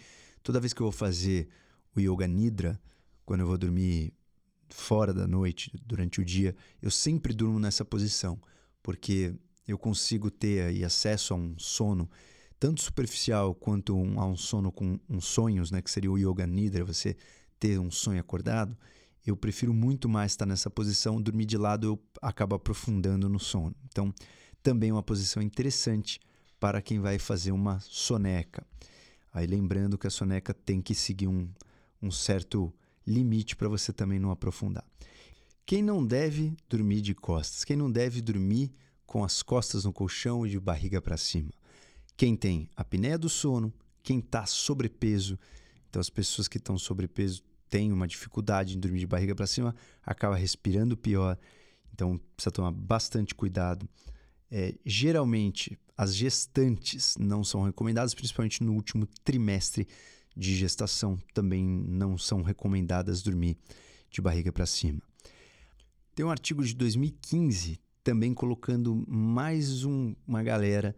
Toda 0.47 0.61
vez 0.61 0.73
que 0.73 0.81
eu 0.81 0.85
vou 0.85 0.93
fazer 0.93 1.49
o 1.93 1.99
Yoga 1.99 2.25
Nidra, 2.29 2.81
quando 3.25 3.41
eu 3.41 3.49
vou 3.49 3.59
dormir 3.59 4.15
fora 4.69 5.13
da 5.13 5.27
noite, 5.27 5.73
durante 5.85 6.21
o 6.21 6.25
dia, 6.25 6.55
eu 6.81 6.89
sempre 6.89 7.35
durmo 7.35 7.59
nessa 7.59 7.85
posição, 7.85 8.41
porque 8.81 9.35
eu 9.67 9.77
consigo 9.77 10.31
ter 10.31 10.63
aí 10.63 10.85
acesso 10.85 11.35
a 11.35 11.37
um 11.37 11.59
sono 11.59 12.09
tanto 12.61 12.81
superficial 12.81 13.57
quanto 13.57 13.97
um, 13.97 14.21
a 14.21 14.25
um 14.25 14.37
sono 14.37 14.71
com 14.71 15.01
sonhos, 15.21 15.73
né, 15.73 15.83
que 15.83 15.91
seria 15.91 16.13
o 16.13 16.17
Yoga 16.17 16.47
Nidra, 16.47 16.85
você 16.85 17.17
ter 17.59 17.81
um 17.81 17.91
sonho 17.91 18.21
acordado. 18.21 18.79
Eu 19.27 19.37
prefiro 19.37 19.75
muito 19.75 20.09
mais 20.09 20.31
estar 20.31 20.47
nessa 20.47 20.71
posição, 20.71 21.21
dormir 21.21 21.47
de 21.47 21.59
lado 21.59 21.89
eu 21.89 22.01
acabo 22.23 22.55
aprofundando 22.55 23.29
no 23.29 23.41
sono. 23.41 23.75
Então, 23.87 24.15
também 24.63 24.91
é 24.91 24.93
uma 24.93 25.03
posição 25.03 25.43
interessante 25.43 26.21
para 26.61 26.81
quem 26.81 27.01
vai 27.01 27.19
fazer 27.19 27.51
uma 27.51 27.81
soneca. 27.81 28.65
Aí 29.37 29.47
lembrando 29.47 29.99
que 29.99 30.07
a 30.07 30.11
soneca 30.11 30.55
tem 30.55 30.81
que 30.81 30.95
seguir 30.95 31.29
um, 31.29 31.47
um 32.01 32.11
certo 32.11 32.73
limite 33.07 33.55
para 33.55 33.69
você 33.69 33.93
também 33.93 34.19
não 34.19 34.31
aprofundar. 34.31 34.83
Quem 35.67 35.83
não 35.83 36.03
deve 36.03 36.57
dormir 36.67 37.03
de 37.03 37.15
costas? 37.15 37.63
Quem 37.63 37.77
não 37.77 37.93
deve 37.93 38.23
dormir 38.23 38.73
com 39.05 39.23
as 39.23 39.43
costas 39.43 39.85
no 39.85 39.93
colchão 39.93 40.47
e 40.47 40.49
de 40.49 40.59
barriga 40.59 41.03
para 41.03 41.19
cima? 41.19 41.51
Quem 42.17 42.35
tem 42.35 42.71
apneia 42.75 43.19
do 43.19 43.29
sono, 43.29 43.71
quem 44.03 44.21
está 44.21 44.47
sobrepeso. 44.47 45.39
Então, 45.91 46.01
as 46.01 46.09
pessoas 46.09 46.49
que 46.49 46.57
estão 46.57 46.79
sobrepeso 46.79 47.43
têm 47.69 47.93
uma 47.93 48.09
dificuldade 48.09 48.75
em 48.75 48.81
dormir 48.81 49.01
de 49.01 49.07
barriga 49.07 49.35
para 49.35 49.47
cima, 49.47 49.77
acaba 50.03 50.35
respirando 50.35 50.97
pior. 50.97 51.39
Então, 51.93 52.19
precisa 52.35 52.51
tomar 52.51 52.73
bastante 52.73 53.35
cuidado. 53.35 53.87
É, 54.51 54.75
geralmente, 54.85 55.79
as 55.97 56.15
gestantes 56.15 57.17
não 57.19 57.43
são 57.43 57.63
recomendadas, 57.63 58.15
principalmente 58.15 58.63
no 58.63 58.75
último 58.75 59.07
trimestre 59.25 59.87
de 60.37 60.55
gestação, 60.55 61.19
também 61.33 61.65
não 61.65 62.19
são 62.19 62.43
recomendadas 62.43 63.23
dormir 63.23 63.57
de 64.11 64.21
barriga 64.21 64.53
para 64.53 64.67
cima. 64.67 65.01
Tem 66.15 66.25
um 66.25 66.31
artigo 66.31 66.65
de 66.65 66.75
2015 66.75 67.81
também 68.05 68.33
colocando 68.33 69.05
mais 69.09 69.85
um, 69.85 70.15
uma 70.27 70.43
galera 70.43 70.95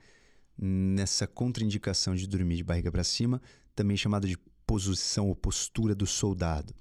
nessa 0.56 1.26
contraindicação 1.26 2.14
de 2.14 2.26
dormir 2.26 2.56
de 2.56 2.64
barriga 2.64 2.92
para 2.92 3.04
cima, 3.04 3.40
também 3.74 3.96
chamada 3.96 4.26
de 4.26 4.36
posição 4.66 5.28
ou 5.28 5.34
postura 5.34 5.94
do 5.94 6.06
soldado, 6.06 6.74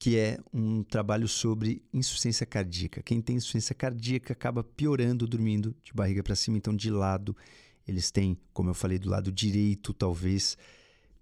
que 0.00 0.16
é 0.16 0.38
um 0.50 0.82
trabalho 0.82 1.28
sobre 1.28 1.84
insuficiência 1.92 2.46
cardíaca. 2.46 3.02
Quem 3.02 3.20
tem 3.20 3.36
insuficiência 3.36 3.74
cardíaca 3.74 4.32
acaba 4.32 4.64
piorando 4.64 5.26
dormindo 5.26 5.76
de 5.84 5.92
barriga 5.92 6.22
para 6.22 6.34
cima, 6.34 6.56
então 6.56 6.74
de 6.74 6.90
lado 6.90 7.36
eles 7.86 8.10
têm, 8.10 8.34
como 8.54 8.70
eu 8.70 8.74
falei, 8.74 8.98
do 8.98 9.10
lado 9.10 9.30
direito, 9.30 9.92
talvez 9.92 10.56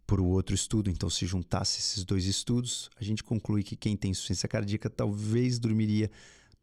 por 0.07 0.21
outro 0.21 0.55
estudo. 0.55 0.89
Então, 0.89 1.11
se 1.11 1.27
juntasse 1.27 1.81
esses 1.81 2.05
dois 2.05 2.25
estudos, 2.27 2.89
a 2.97 3.03
gente 3.03 3.25
conclui 3.25 3.65
que 3.65 3.75
quem 3.75 3.97
tem 3.97 4.13
insuficiência 4.13 4.49
cardíaca 4.49 4.89
talvez 4.89 5.59
dormiria 5.59 6.09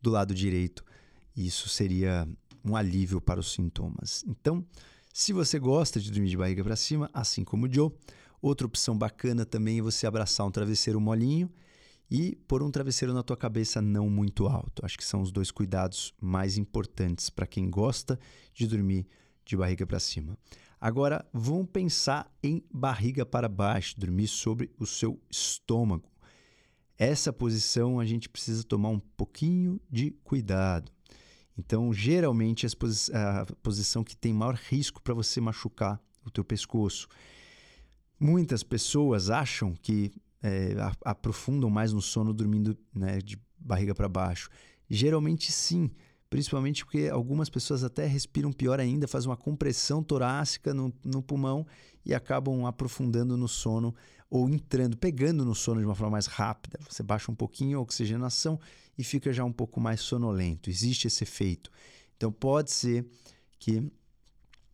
do 0.01 0.09
lado 0.09 0.33
direito. 0.33 0.85
Isso 1.35 1.67
seria 1.67 2.25
um 2.63 2.77
alívio 2.77 3.19
para 3.19 3.41
os 3.41 3.51
sintomas. 3.51 4.23
Então, 4.25 4.65
se 5.13 5.33
você 5.33 5.59
gosta 5.59 5.99
de 5.99 6.09
dormir 6.09 6.29
de 6.29 6.37
barriga 6.37 6.63
para 6.63 6.77
cima, 6.77 7.09
assim 7.13 7.43
como 7.43 7.65
o 7.65 7.73
Joe, 7.73 7.91
outra 8.41 8.65
opção 8.65 8.97
bacana 8.97 9.45
também 9.45 9.79
é 9.79 9.81
você 9.81 10.07
abraçar 10.07 10.47
um 10.47 10.51
travesseiro 10.51 11.01
molinho 11.01 11.51
e 12.09 12.35
pôr 12.47 12.61
um 12.61 12.71
travesseiro 12.71 13.13
na 13.13 13.23
tua 13.23 13.37
cabeça 13.37 13.81
não 13.81 14.09
muito 14.09 14.47
alto. 14.47 14.85
Acho 14.85 14.97
que 14.97 15.05
são 15.05 15.21
os 15.21 15.31
dois 15.31 15.51
cuidados 15.51 16.13
mais 16.21 16.57
importantes 16.57 17.29
para 17.29 17.47
quem 17.47 17.69
gosta 17.69 18.19
de 18.53 18.67
dormir 18.67 19.07
de 19.43 19.55
barriga 19.55 19.85
para 19.85 19.99
cima. 19.99 20.37
Agora, 20.79 21.25
vamos 21.33 21.67
pensar 21.71 22.31
em 22.43 22.63
barriga 22.71 23.25
para 23.25 23.47
baixo, 23.47 23.99
dormir 23.99 24.27
sobre 24.27 24.71
o 24.77 24.85
seu 24.85 25.19
estômago. 25.29 26.09
Essa 26.97 27.33
posição 27.33 27.99
a 27.99 28.05
gente 28.05 28.29
precisa 28.29 28.63
tomar 28.63 28.89
um 28.89 28.99
pouquinho 28.99 29.79
de 29.89 30.11
cuidado. 30.23 30.91
Então, 31.57 31.93
geralmente, 31.93 32.67
a 32.67 33.45
posição 33.61 34.03
que 34.03 34.15
tem 34.15 34.33
maior 34.33 34.55
risco 34.55 35.01
para 35.01 35.13
você 35.13 35.39
machucar 35.39 36.01
o 36.25 36.29
teu 36.29 36.43
pescoço. 36.43 37.07
Muitas 38.19 38.63
pessoas 38.63 39.29
acham 39.29 39.73
que 39.73 40.11
é, 40.45 40.75
aprofundam 41.03 41.69
mais 41.69 41.91
no 41.91 42.01
sono 42.01 42.33
dormindo 42.33 42.77
né, 42.93 43.19
de 43.19 43.39
barriga 43.57 43.95
para 43.95 44.07
baixo. 44.07 44.49
Geralmente, 44.89 45.51
sim 45.51 45.89
principalmente 46.29 46.83
porque 46.83 47.07
algumas 47.07 47.49
pessoas 47.49 47.81
até 47.81 48.05
respiram 48.05 48.51
pior 48.51 48.77
ainda, 48.77 49.07
fazem 49.07 49.29
uma 49.29 49.37
compressão 49.37 50.03
torácica 50.03 50.73
no, 50.73 50.93
no 51.03 51.21
pulmão 51.21 51.65
e 52.05 52.13
acabam 52.13 52.65
aprofundando 52.65 53.37
no 53.37 53.47
sono 53.47 53.95
ou 54.29 54.49
entrando, 54.49 54.97
pegando 54.97 55.45
no 55.45 55.55
sono 55.55 55.79
de 55.79 55.85
uma 55.85 55.95
forma 55.95 56.11
mais 56.11 56.25
rápida. 56.25 56.77
Você 56.89 57.01
baixa 57.01 57.31
um 57.31 57.35
pouquinho 57.35 57.77
a 57.77 57.81
oxigenação 57.81 58.59
e 58.97 59.03
fica 59.03 59.31
já 59.31 59.45
um 59.45 59.51
pouco 59.51 59.79
mais 59.79 60.01
sonolento. 60.01 60.69
Existe 60.69 61.07
esse 61.07 61.23
efeito. 61.23 61.71
Então 62.17 62.31
pode 62.31 62.71
ser 62.71 63.05
que 63.57 63.89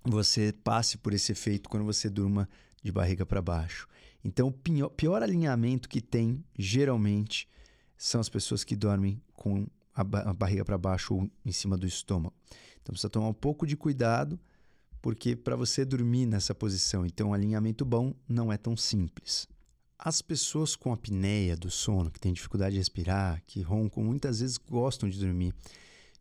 você 0.04 0.52
passe 0.64 0.98
por 0.98 1.14
esse 1.14 1.32
efeito 1.32 1.70
quando 1.70 1.86
você 1.86 2.10
durma 2.10 2.50
de 2.82 2.92
barriga 2.92 3.26
para 3.26 3.42
baixo. 3.42 3.88
Então 4.24 4.48
o 4.48 4.90
pior, 4.90 5.24
alinhamento 5.24 5.90
que 5.90 6.02
tem, 6.02 6.44
geralmente, 6.58 7.48
são 7.98 8.22
as 8.22 8.30
pessoas 8.30 8.64
que 8.64 8.76
dormem 8.76 9.22
com 9.34 9.68
a, 9.96 10.02
a 10.02 10.34
barriga 10.34 10.64
para 10.64 10.78
baixo 10.78 11.16
ou 11.16 11.30
em 11.46 11.52
cima 11.52 11.78
do 11.78 11.88
estômago. 11.88 12.34
Então 12.82 12.94
precisa 12.94 13.10
tomar 13.10 13.28
um 13.28 13.34
pouco 13.34 13.66
de 13.66 13.76
cuidado, 13.76 14.40
porque 15.02 15.36
para 15.36 15.56
você 15.56 15.84
dormir 15.84 16.26
nessa 16.26 16.54
posição 16.54 17.06
e 17.06 17.12
ter 17.12 17.24
um 17.24 17.34
alinhamento 17.34 17.84
bom 17.84 18.14
não 18.28 18.52
é 18.52 18.58
tão 18.58 18.78
simples. 18.78 19.48
As 19.98 20.22
pessoas 20.22 20.76
com 20.76 20.92
apneia 20.92 21.56
do 21.56 21.70
sono, 21.70 22.10
que 22.10 22.20
têm 22.20 22.34
dificuldade 22.34 22.74
de 22.74 22.80
respirar, 22.80 23.44
que 23.46 23.62
roncam, 23.62 24.04
muitas 24.04 24.40
vezes 24.40 24.58
gostam 24.58 25.08
de 25.08 25.20
dormir 25.20 25.54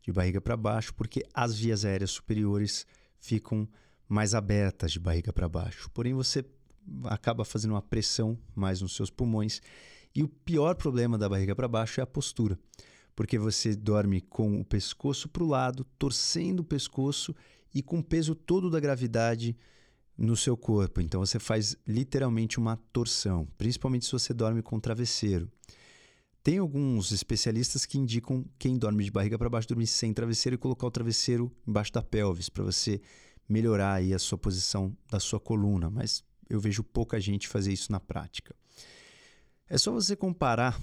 de 0.02 0.12
barriga 0.12 0.40
para 0.40 0.56
baixo, 0.56 0.94
porque 0.94 1.24
as 1.32 1.56
vias 1.56 1.84
aéreas 1.84 2.10
superiores 2.10 2.86
ficam 3.18 3.68
mais 4.08 4.34
abertas 4.34 4.92
de 4.92 4.98
barriga 4.98 5.32
para 5.32 5.48
baixo. 5.48 5.90
Porém, 5.94 6.12
você 6.14 6.44
acaba 7.04 7.44
fazendo 7.44 7.72
uma 7.72 7.82
pressão 7.82 8.38
mais 8.54 8.80
nos 8.80 8.94
seus 8.94 9.10
pulmões. 9.10 9.60
E 10.14 10.22
o 10.22 10.28
pior 10.28 10.74
problema 10.74 11.16
da 11.16 11.28
barriga 11.28 11.54
para 11.54 11.68
baixo 11.68 12.00
é 12.00 12.02
a 12.02 12.06
postura 12.06 12.58
porque 13.20 13.38
você 13.38 13.76
dorme 13.76 14.22
com 14.22 14.58
o 14.58 14.64
pescoço 14.64 15.28
para 15.28 15.42
o 15.42 15.46
lado, 15.46 15.84
torcendo 15.98 16.60
o 16.60 16.64
pescoço 16.64 17.36
e 17.74 17.82
com 17.82 17.98
o 17.98 18.02
peso 18.02 18.34
todo 18.34 18.70
da 18.70 18.80
gravidade 18.80 19.54
no 20.16 20.34
seu 20.34 20.56
corpo. 20.56 21.02
Então 21.02 21.20
você 21.20 21.38
faz 21.38 21.76
literalmente 21.86 22.58
uma 22.58 22.78
torção, 22.92 23.46
principalmente 23.58 24.06
se 24.06 24.12
você 24.12 24.32
dorme 24.32 24.62
com 24.62 24.80
travesseiro. 24.80 25.52
Tem 26.42 26.56
alguns 26.56 27.12
especialistas 27.12 27.84
que 27.84 27.98
indicam 27.98 28.42
quem 28.58 28.78
dorme 28.78 29.04
de 29.04 29.10
barriga 29.10 29.38
para 29.38 29.50
baixo 29.50 29.68
dormir 29.68 29.86
sem 29.86 30.14
travesseiro 30.14 30.54
e 30.54 30.58
colocar 30.58 30.86
o 30.86 30.90
travesseiro 30.90 31.52
embaixo 31.66 31.92
da 31.92 32.02
pelvis 32.02 32.48
para 32.48 32.64
você 32.64 33.02
melhorar 33.46 33.92
aí 33.92 34.14
a 34.14 34.18
sua 34.18 34.38
posição 34.38 34.96
da 35.10 35.20
sua 35.20 35.38
coluna, 35.38 35.90
mas 35.90 36.24
eu 36.50 36.60
vejo 36.60 36.82
pouca 36.82 37.20
gente 37.20 37.48
fazer 37.48 37.72
isso 37.72 37.92
na 37.92 38.00
prática. 38.00 38.54
É 39.68 39.78
só 39.78 39.92
você 39.92 40.16
comparar 40.16 40.78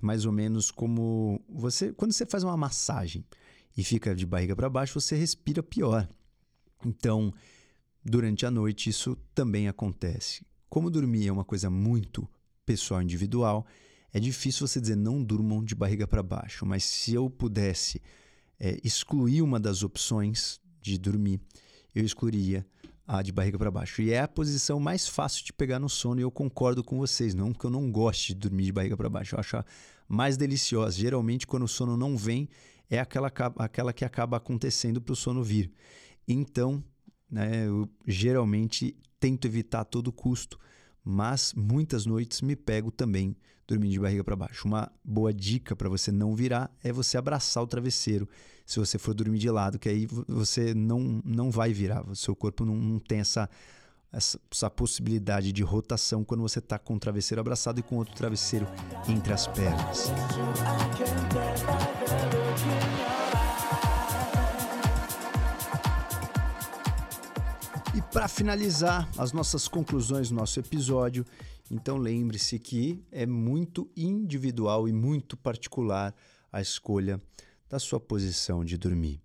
mais 0.00 0.26
ou 0.26 0.32
menos 0.32 0.70
como 0.70 1.40
você 1.48 1.92
quando 1.92 2.12
você 2.12 2.26
faz 2.26 2.44
uma 2.44 2.56
massagem 2.56 3.24
e 3.76 3.82
fica 3.82 4.14
de 4.14 4.26
barriga 4.26 4.54
para 4.54 4.68
baixo, 4.68 5.00
você 5.00 5.16
respira 5.16 5.62
pior. 5.62 6.08
Então, 6.84 7.32
durante 8.04 8.44
a 8.44 8.50
noite 8.50 8.90
isso 8.90 9.16
também 9.34 9.68
acontece. 9.68 10.44
Como 10.68 10.90
dormir 10.90 11.28
é 11.28 11.32
uma 11.32 11.44
coisa 11.44 11.70
muito 11.70 12.28
pessoal 12.64 13.00
individual, 13.00 13.66
é 14.12 14.20
difícil 14.20 14.66
você 14.66 14.80
dizer 14.80 14.96
não 14.96 15.22
durmam 15.22 15.64
de 15.64 15.74
barriga 15.74 16.06
para 16.06 16.22
baixo, 16.22 16.66
mas 16.66 16.84
se 16.84 17.14
eu 17.14 17.30
pudesse 17.30 18.02
é, 18.58 18.78
excluir 18.84 19.42
uma 19.42 19.60
das 19.60 19.82
opções 19.82 20.60
de 20.80 20.98
dormir, 20.98 21.40
eu 21.94 22.04
excluiria 22.04 22.66
a 23.06 23.22
de 23.22 23.30
barriga 23.30 23.58
para 23.58 23.70
baixo. 23.70 24.02
E 24.02 24.10
é 24.10 24.20
a 24.20 24.28
posição 24.28 24.80
mais 24.80 25.06
fácil 25.06 25.44
de 25.44 25.52
pegar 25.52 25.78
no 25.78 25.88
sono 25.88 26.20
e 26.20 26.24
eu 26.24 26.30
concordo 26.30 26.82
com 26.82 26.98
vocês, 26.98 27.34
não 27.34 27.52
porque 27.52 27.66
eu 27.66 27.70
não 27.70 27.90
goste 27.90 28.34
de 28.34 28.40
dormir 28.40 28.64
de 28.64 28.72
barriga 28.72 28.96
para 28.96 29.08
baixo, 29.08 29.36
eu 29.36 29.40
acho 29.40 29.62
mais 30.08 30.36
deliciosa. 30.36 30.98
Geralmente 30.98 31.46
quando 31.46 31.62
o 31.62 31.68
sono 31.68 31.96
não 31.96 32.16
vem, 32.16 32.48
é 32.90 32.98
aquela, 32.98 33.30
aquela 33.58 33.92
que 33.92 34.04
acaba 34.04 34.36
acontecendo 34.36 35.00
para 35.00 35.12
o 35.12 35.16
sono 35.16 35.42
vir. 35.42 35.70
Então, 36.26 36.82
né, 37.30 37.66
eu 37.66 37.88
geralmente 38.06 38.96
tento 39.20 39.46
evitar 39.46 39.80
a 39.80 39.84
todo 39.84 40.12
custo, 40.12 40.58
mas 41.04 41.54
muitas 41.56 42.06
noites 42.06 42.40
me 42.40 42.56
pego 42.56 42.90
também 42.90 43.36
dormindo 43.66 43.92
de 43.92 44.00
barriga 44.00 44.24
para 44.24 44.36
baixo. 44.36 44.66
Uma 44.66 44.90
boa 45.04 45.32
dica 45.32 45.74
para 45.74 45.88
você 45.88 46.10
não 46.12 46.34
virar 46.34 46.70
é 46.82 46.92
você 46.92 47.16
abraçar 47.16 47.62
o 47.62 47.66
travesseiro 47.66 48.28
se 48.66 48.80
você 48.80 48.98
for 48.98 49.14
dormir 49.14 49.38
de 49.38 49.48
lado, 49.48 49.78
que 49.78 49.88
aí 49.88 50.08
você 50.26 50.74
não, 50.74 51.22
não 51.24 51.52
vai 51.52 51.72
virar, 51.72 52.04
o 52.06 52.16
seu 52.16 52.34
corpo 52.34 52.64
não, 52.64 52.74
não 52.74 52.98
tem 52.98 53.20
essa, 53.20 53.48
essa, 54.12 54.40
essa, 54.50 54.68
possibilidade 54.68 55.52
de 55.52 55.62
rotação 55.62 56.24
quando 56.24 56.40
você 56.40 56.58
está 56.58 56.76
com 56.76 56.96
o 56.96 56.98
travesseiro 56.98 57.40
abraçado 57.40 57.78
e 57.78 57.82
com 57.82 57.94
outro 57.96 58.16
travesseiro 58.16 58.66
entre 59.08 59.32
as 59.32 59.46
pernas. 59.46 60.10
E 67.94 68.02
para 68.12 68.26
finalizar 68.26 69.08
as 69.16 69.32
nossas 69.32 69.68
conclusões 69.68 70.30
do 70.30 70.34
nosso 70.34 70.58
episódio, 70.58 71.24
então 71.70 71.96
lembre-se 71.96 72.58
que 72.58 73.00
é 73.12 73.24
muito 73.24 73.88
individual 73.96 74.88
e 74.88 74.92
muito 74.92 75.36
particular 75.36 76.12
a 76.52 76.60
escolha 76.60 77.22
da 77.68 77.78
sua 77.78 78.00
posição 78.00 78.64
de 78.64 78.76
dormir. 78.76 79.20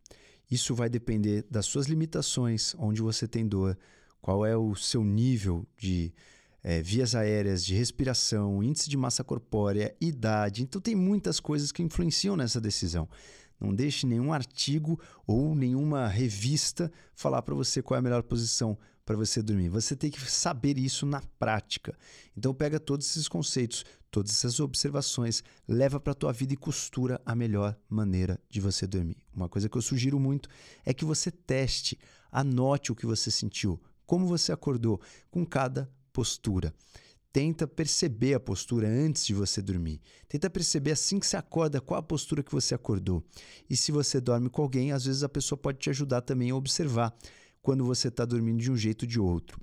Isso 0.50 0.76
vai 0.76 0.90
depender 0.90 1.46
das 1.50 1.66
suas 1.66 1.88
limitações, 1.88 2.76
onde 2.78 3.02
você 3.02 3.28
tem 3.28 3.48
dor, 3.48 3.78
qual 4.22 4.46
é 4.46 4.56
o 4.56 4.76
seu 4.76 5.04
nível 5.04 5.66
de 5.78 6.14
é, 6.64 6.82
vias 6.82 7.16
aéreas, 7.16 7.66
de 7.66 7.74
respiração, 7.74 8.62
índice 8.62 8.90
de 8.90 8.98
massa 8.98 9.24
corpórea, 9.24 9.96
idade. 10.00 10.62
Então, 10.62 10.80
tem 10.80 10.96
muitas 10.96 11.40
coisas 11.40 11.72
que 11.72 11.82
influenciam 11.82 12.36
nessa 12.36 12.62
decisão. 12.62 13.08
Não 13.62 13.74
deixe 13.74 14.08
nenhum 14.08 14.34
artigo 14.34 15.00
ou 15.28 15.54
nenhuma 15.54 16.08
revista 16.08 16.92
falar 17.14 17.44
para 17.44 17.54
você 17.54 17.82
qual 17.82 17.96
é 17.96 18.00
a 18.00 18.02
melhor 18.02 18.24
posição 18.24 18.76
para 19.06 19.16
você 19.16 19.42
dormir. 19.42 19.70
Você 19.70 19.96
tem 19.96 20.10
que 20.10 20.20
saber 20.20 20.78
isso 20.78 21.06
na 21.06 21.22
prática. 21.38 21.96
Então 22.36 22.54
pega 22.54 22.80
todos 22.80 23.08
esses 23.08 23.28
conceitos, 23.28 23.86
todas 24.10 24.32
essas 24.32 24.60
observações, 24.60 25.44
leva 25.68 26.00
para 26.00 26.12
a 26.12 26.16
tua 26.16 26.34
vida 26.34 26.54
e 26.54 26.58
costura 26.58 27.22
a 27.26 27.36
melhor 27.36 27.78
maneira 27.88 28.40
de 28.50 28.60
você 28.60 28.88
dormir. 28.88 29.18
Uma 29.34 29.48
coisa 29.48 29.70
que 29.70 29.78
eu 29.78 29.82
sugiro 29.82 30.20
muito 30.20 30.50
é 30.84 30.94
que 30.94 31.06
você 31.06 31.30
teste, 31.30 32.00
anote 32.32 32.92
o 32.92 32.96
que 32.96 33.06
você 33.06 33.30
sentiu, 33.30 33.80
como 34.06 34.26
você 34.26 34.52
acordou 34.52 35.00
com 35.30 35.46
cada 35.46 35.90
postura. 36.12 36.74
Tenta 37.34 37.66
perceber 37.66 38.34
a 38.34 38.40
postura 38.40 38.88
antes 38.88 39.26
de 39.26 39.34
você 39.34 39.62
dormir. 39.62 40.02
Tenta 40.28 40.50
perceber 40.50 40.92
assim 40.92 41.20
que 41.20 41.26
você 41.26 41.38
acorda 41.38 41.80
qual 41.80 42.00
a 42.00 42.04
postura 42.04 42.44
que 42.44 42.52
você 42.52 42.76
acordou. 42.76 43.24
E 43.70 43.78
se 43.78 43.92
você 43.92 44.20
dorme 44.20 44.50
com 44.50 44.62
alguém, 44.62 44.92
às 44.92 45.06
vezes 45.06 45.24
a 45.24 45.30
pessoa 45.30 45.58
pode 45.58 45.80
te 45.80 45.90
ajudar 45.90 46.22
também 46.22 46.52
a 46.52 46.56
observar 46.56 47.16
quando 47.62 47.86
você 47.86 48.10
está 48.10 48.26
dormindo 48.26 48.60
de 48.62 48.72
um 48.72 48.76
jeito 48.76 49.04
ou 49.04 49.08
de 49.08 49.20
outro. 49.20 49.62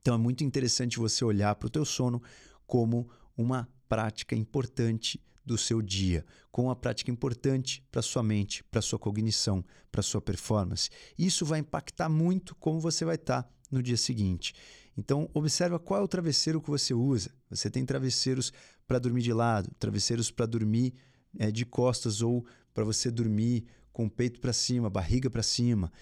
Então 0.00 0.14
é 0.14 0.18
muito 0.18 0.42
interessante 0.42 0.98
você 0.98 1.24
olhar 1.24 1.54
para 1.56 1.66
o 1.66 1.70
teu 1.70 1.84
sono 1.84 2.22
como 2.66 3.10
uma 3.36 3.68
prática 3.88 4.34
importante 4.34 5.20
do 5.44 5.56
seu 5.56 5.80
dia, 5.80 6.24
com 6.50 6.64
uma 6.64 6.74
prática 6.74 7.10
importante 7.10 7.84
para 7.90 8.02
sua 8.02 8.22
mente, 8.22 8.64
para 8.64 8.82
sua 8.82 8.98
cognição, 8.98 9.64
para 9.92 10.02
sua 10.02 10.20
performance. 10.20 10.90
Isso 11.16 11.44
vai 11.44 11.60
impactar 11.60 12.08
muito 12.08 12.54
como 12.56 12.80
você 12.80 13.04
vai 13.04 13.14
estar 13.14 13.42
tá 13.42 13.50
no 13.70 13.82
dia 13.82 13.96
seguinte. 13.96 14.54
Então, 14.96 15.28
observa 15.34 15.78
qual 15.78 16.00
é 16.00 16.02
o 16.02 16.08
travesseiro 16.08 16.60
que 16.60 16.70
você 16.70 16.94
usa. 16.94 17.30
Você 17.50 17.70
tem 17.70 17.84
travesseiros 17.84 18.52
para 18.86 18.98
dormir 18.98 19.22
de 19.22 19.32
lado, 19.32 19.70
travesseiros 19.78 20.30
para 20.30 20.46
dormir 20.46 20.94
é, 21.38 21.50
de 21.50 21.66
costas 21.66 22.22
ou 22.22 22.46
para 22.72 22.84
você 22.84 23.10
dormir 23.10 23.64
com 23.92 24.06
o 24.06 24.10
peito 24.10 24.40
para 24.40 24.52
cima, 24.52 24.88
barriga 24.88 25.28
para 25.28 25.42
cima. 25.42 25.92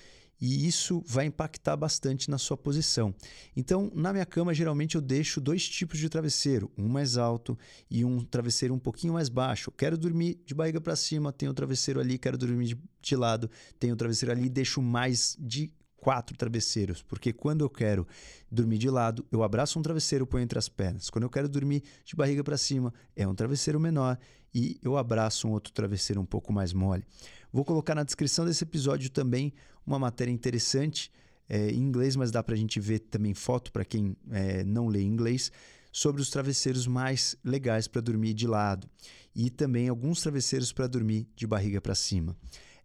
E 0.41 0.67
isso 0.67 1.03
vai 1.07 1.27
impactar 1.27 1.77
bastante 1.77 2.29
na 2.29 2.39
sua 2.39 2.57
posição. 2.57 3.15
Então, 3.57 3.91
na 3.95 4.13
minha 4.13 4.27
cama, 4.27 4.53
geralmente 4.53 4.97
eu 4.97 5.01
deixo 5.01 5.41
dois 5.41 5.69
tipos 5.69 5.99
de 5.99 6.09
travesseiro, 6.09 6.71
um 6.77 6.89
mais 6.89 7.17
alto 7.17 7.57
e 7.91 8.05
um 8.05 8.19
travesseiro 8.25 8.75
um 8.75 8.79
pouquinho 8.79 9.15
mais 9.15 9.29
baixo. 9.29 9.71
quero 9.71 9.97
dormir 9.97 10.41
de 10.45 10.55
barriga 10.55 10.81
para 10.81 10.97
cima, 10.97 11.33
tenho 11.33 11.53
o 11.53 11.55
travesseiro 11.55 12.01
ali, 12.01 12.19
quero 12.19 12.37
dormir 12.37 12.77
de, 13.01 13.17
lado, 13.17 13.49
tenho 13.79 13.95
o 13.95 13.97
travesseiro 13.97 14.33
ali, 14.33 14.49
deixo 14.49 14.83
mais 14.83 15.37
de 15.39 15.73
quatro 16.05 16.37
travesseiros, 16.37 17.01
porque 17.01 17.33
quando 17.33 17.63
eu 17.63 17.71
quero 17.71 18.07
dormir 18.51 18.77
de 18.77 18.91
lado, 18.91 19.25
eu 19.33 19.43
abraço 19.43 19.79
um 19.79 19.83
travesseiro 19.83 20.27
e 20.27 20.29
ponho 20.29 20.45
entre 20.45 20.59
as 20.59 20.69
pernas. 20.69 21.09
Quando 21.09 21.23
eu 21.23 21.31
quero 21.31 21.49
dormir 21.49 21.83
de 22.05 22.15
barriga 22.15 22.45
para 22.45 22.59
cima, 22.59 22.93
é 23.17 23.27
um 23.27 23.35
travesseiro 23.35 23.81
menor 23.81 24.19
e 24.55 24.79
eu 24.83 24.99
abraço 24.99 25.49
um 25.49 25.53
outro 25.53 25.73
travesseiro 25.73 26.21
um 26.21 26.27
pouco 26.27 26.53
mais 26.53 26.75
mole. 26.75 27.03
Vou 27.51 27.65
colocar 27.65 27.95
na 27.95 28.05
descrição 28.05 28.45
desse 28.45 28.65
episódio 28.65 29.09
também 29.09 29.55
uma 29.87 29.99
matéria 29.99 30.31
interessante 30.31 31.11
é, 31.49 31.71
em 31.71 31.79
inglês, 31.79 32.17
mas 32.17 32.31
dá 32.31 32.43
para 32.43 32.55
a 32.55 32.59
gente 32.59 32.79
ver 32.79 32.99
também 32.99 33.33
foto 33.33 33.73
para 33.73 33.83
quem 33.83 34.15
é, 34.31 34.63
não 34.63 34.89
lê 34.89 35.01
inglês 35.01 35.51
sobre 35.91 36.21
os 36.21 36.29
travesseiros 36.29 36.87
mais 36.87 37.35
legais 37.43 37.89
para 37.89 38.03
dormir 38.03 38.35
de 38.35 38.47
lado 38.47 38.87
e 39.35 39.49
também 39.49 39.89
alguns 39.89 40.21
travesseiros 40.21 40.71
para 40.71 40.87
dormir 40.87 41.27
de 41.35 41.47
barriga 41.47 41.81
para 41.81 41.95
cima. 41.95 42.37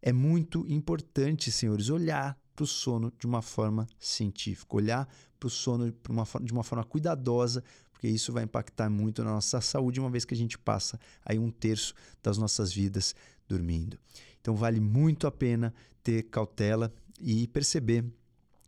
É 0.01 0.13
muito 0.13 0.65
importante, 0.69 1.51
senhores, 1.51 1.89
olhar 1.89 2.39
para 2.59 2.65
o 2.65 2.67
sono 2.67 3.13
de 3.17 3.25
uma 3.25 3.41
forma 3.41 3.87
científica, 3.97 4.75
olhar 4.75 5.07
para 5.39 5.47
o 5.47 5.49
sono 5.49 5.93
uma, 6.09 6.27
de 6.41 6.51
uma 6.51 6.63
forma 6.63 6.83
cuidadosa, 6.83 7.63
porque 7.89 8.09
isso 8.09 8.33
vai 8.33 8.43
impactar 8.43 8.89
muito 8.89 9.23
na 9.23 9.31
nossa 9.31 9.61
saúde, 9.61 9.97
uma 9.97 10.09
vez 10.09 10.25
que 10.25 10.33
a 10.33 10.37
gente 10.37 10.57
passa 10.57 10.99
aí 11.25 11.39
um 11.39 11.49
terço 11.49 11.93
das 12.21 12.37
nossas 12.37 12.73
vidas 12.73 13.15
dormindo. 13.47 13.97
Então 14.41 14.57
vale 14.57 14.81
muito 14.81 15.25
a 15.25 15.31
pena 15.31 15.73
ter 16.03 16.23
cautela 16.23 16.93
e 17.21 17.47
perceber 17.47 18.03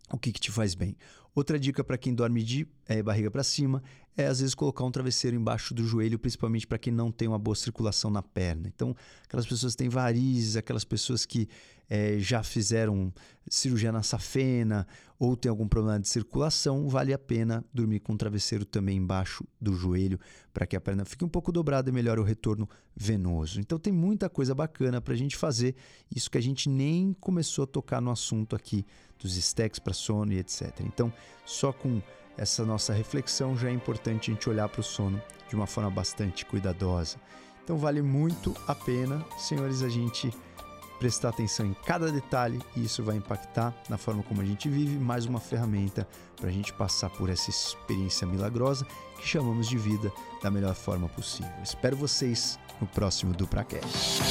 o 0.09 0.17
que, 0.17 0.31
que 0.31 0.39
te 0.39 0.51
faz 0.51 0.73
bem. 0.73 0.95
Outra 1.35 1.59
dica 1.59 1.83
para 1.83 1.97
quem 1.97 2.15
dorme 2.15 2.43
de 2.43 2.65
é, 2.87 3.03
barriga 3.03 3.29
para 3.29 3.43
cima 3.43 3.83
é 4.17 4.27
às 4.27 4.39
vezes 4.39 4.53
colocar 4.53 4.83
um 4.83 4.91
travesseiro 4.91 5.35
embaixo 5.35 5.73
do 5.73 5.85
joelho, 5.85 6.19
principalmente 6.19 6.67
para 6.67 6.77
quem 6.77 6.91
não 6.91 7.11
tem 7.11 7.27
uma 7.27 7.39
boa 7.39 7.55
circulação 7.55 8.11
na 8.11 8.21
perna. 8.21 8.67
Então, 8.67 8.95
aquelas 9.23 9.45
pessoas 9.45 9.73
que 9.73 9.77
têm 9.77 9.89
varizes, 9.89 10.55
aquelas 10.55 10.83
pessoas 10.83 11.25
que 11.25 11.47
é, 11.89 12.17
já 12.19 12.41
fizeram 12.41 13.13
cirurgia 13.49 13.91
na 13.91 14.01
safena 14.01 14.87
ou 15.19 15.35
tem 15.35 15.49
algum 15.49 15.67
problema 15.67 15.99
de 15.99 16.07
circulação, 16.07 16.87
vale 16.87 17.13
a 17.13 17.19
pena 17.19 17.65
dormir 17.73 17.99
com 17.99 18.13
um 18.13 18.17
travesseiro 18.17 18.63
também 18.63 18.97
embaixo 18.97 19.45
do 19.59 19.73
joelho 19.73 20.17
para 20.53 20.65
que 20.65 20.75
a 20.75 20.81
perna 20.81 21.03
fique 21.03 21.25
um 21.25 21.29
pouco 21.29 21.51
dobrada 21.51 21.89
e 21.89 21.93
melhore 21.93 22.21
o 22.21 22.23
retorno 22.23 22.67
venoso. 22.95 23.59
Então 23.59 23.77
tem 23.77 23.91
muita 23.91 24.29
coisa 24.29 24.55
bacana 24.55 25.01
para 25.01 25.13
a 25.13 25.17
gente 25.17 25.35
fazer, 25.35 25.75
isso 26.13 26.31
que 26.31 26.37
a 26.37 26.41
gente 26.41 26.69
nem 26.69 27.13
começou 27.19 27.65
a 27.65 27.67
tocar 27.67 28.01
no 28.01 28.09
assunto 28.09 28.55
aqui 28.55 28.85
dos 29.19 29.35
stacks 29.35 29.79
para 29.79 29.93
sono 29.93 30.31
e 30.31 30.39
etc. 30.39 30.79
Então, 30.81 31.13
só 31.45 31.73
com 31.73 32.01
essa 32.37 32.65
nossa 32.65 32.93
reflexão 32.93 33.57
já 33.57 33.69
é 33.69 33.71
importante 33.71 34.31
a 34.31 34.33
gente 34.33 34.49
olhar 34.49 34.67
para 34.69 34.81
o 34.81 34.83
sono 34.83 35.21
de 35.47 35.55
uma 35.55 35.67
forma 35.67 35.89
bastante 35.89 36.45
cuidadosa. 36.45 37.17
Então 37.63 37.77
vale 37.77 38.01
muito 38.01 38.55
a 38.67 38.73
pena, 38.73 39.23
senhores, 39.37 39.83
a 39.83 39.89
gente 39.89 40.33
prestar 41.01 41.29
atenção 41.29 41.65
em 41.65 41.73
cada 41.85 42.11
detalhe 42.11 42.59
e 42.75 42.83
isso 42.83 43.03
vai 43.03 43.15
impactar 43.15 43.73
na 43.89 43.97
forma 43.97 44.21
como 44.21 44.39
a 44.39 44.45
gente 44.45 44.69
vive, 44.69 44.99
mais 44.99 45.25
uma 45.25 45.39
ferramenta 45.39 46.07
para 46.35 46.49
a 46.49 46.51
gente 46.51 46.71
passar 46.73 47.09
por 47.09 47.27
essa 47.29 47.49
experiência 47.49 48.27
milagrosa 48.27 48.85
que 49.17 49.27
chamamos 49.27 49.67
de 49.67 49.77
vida 49.77 50.11
da 50.43 50.51
melhor 50.51 50.75
forma 50.75 51.09
possível. 51.09 51.51
Espero 51.63 51.97
vocês 51.97 52.59
no 52.79 52.85
próximo 52.85 53.33
DupraCast. 53.33 54.21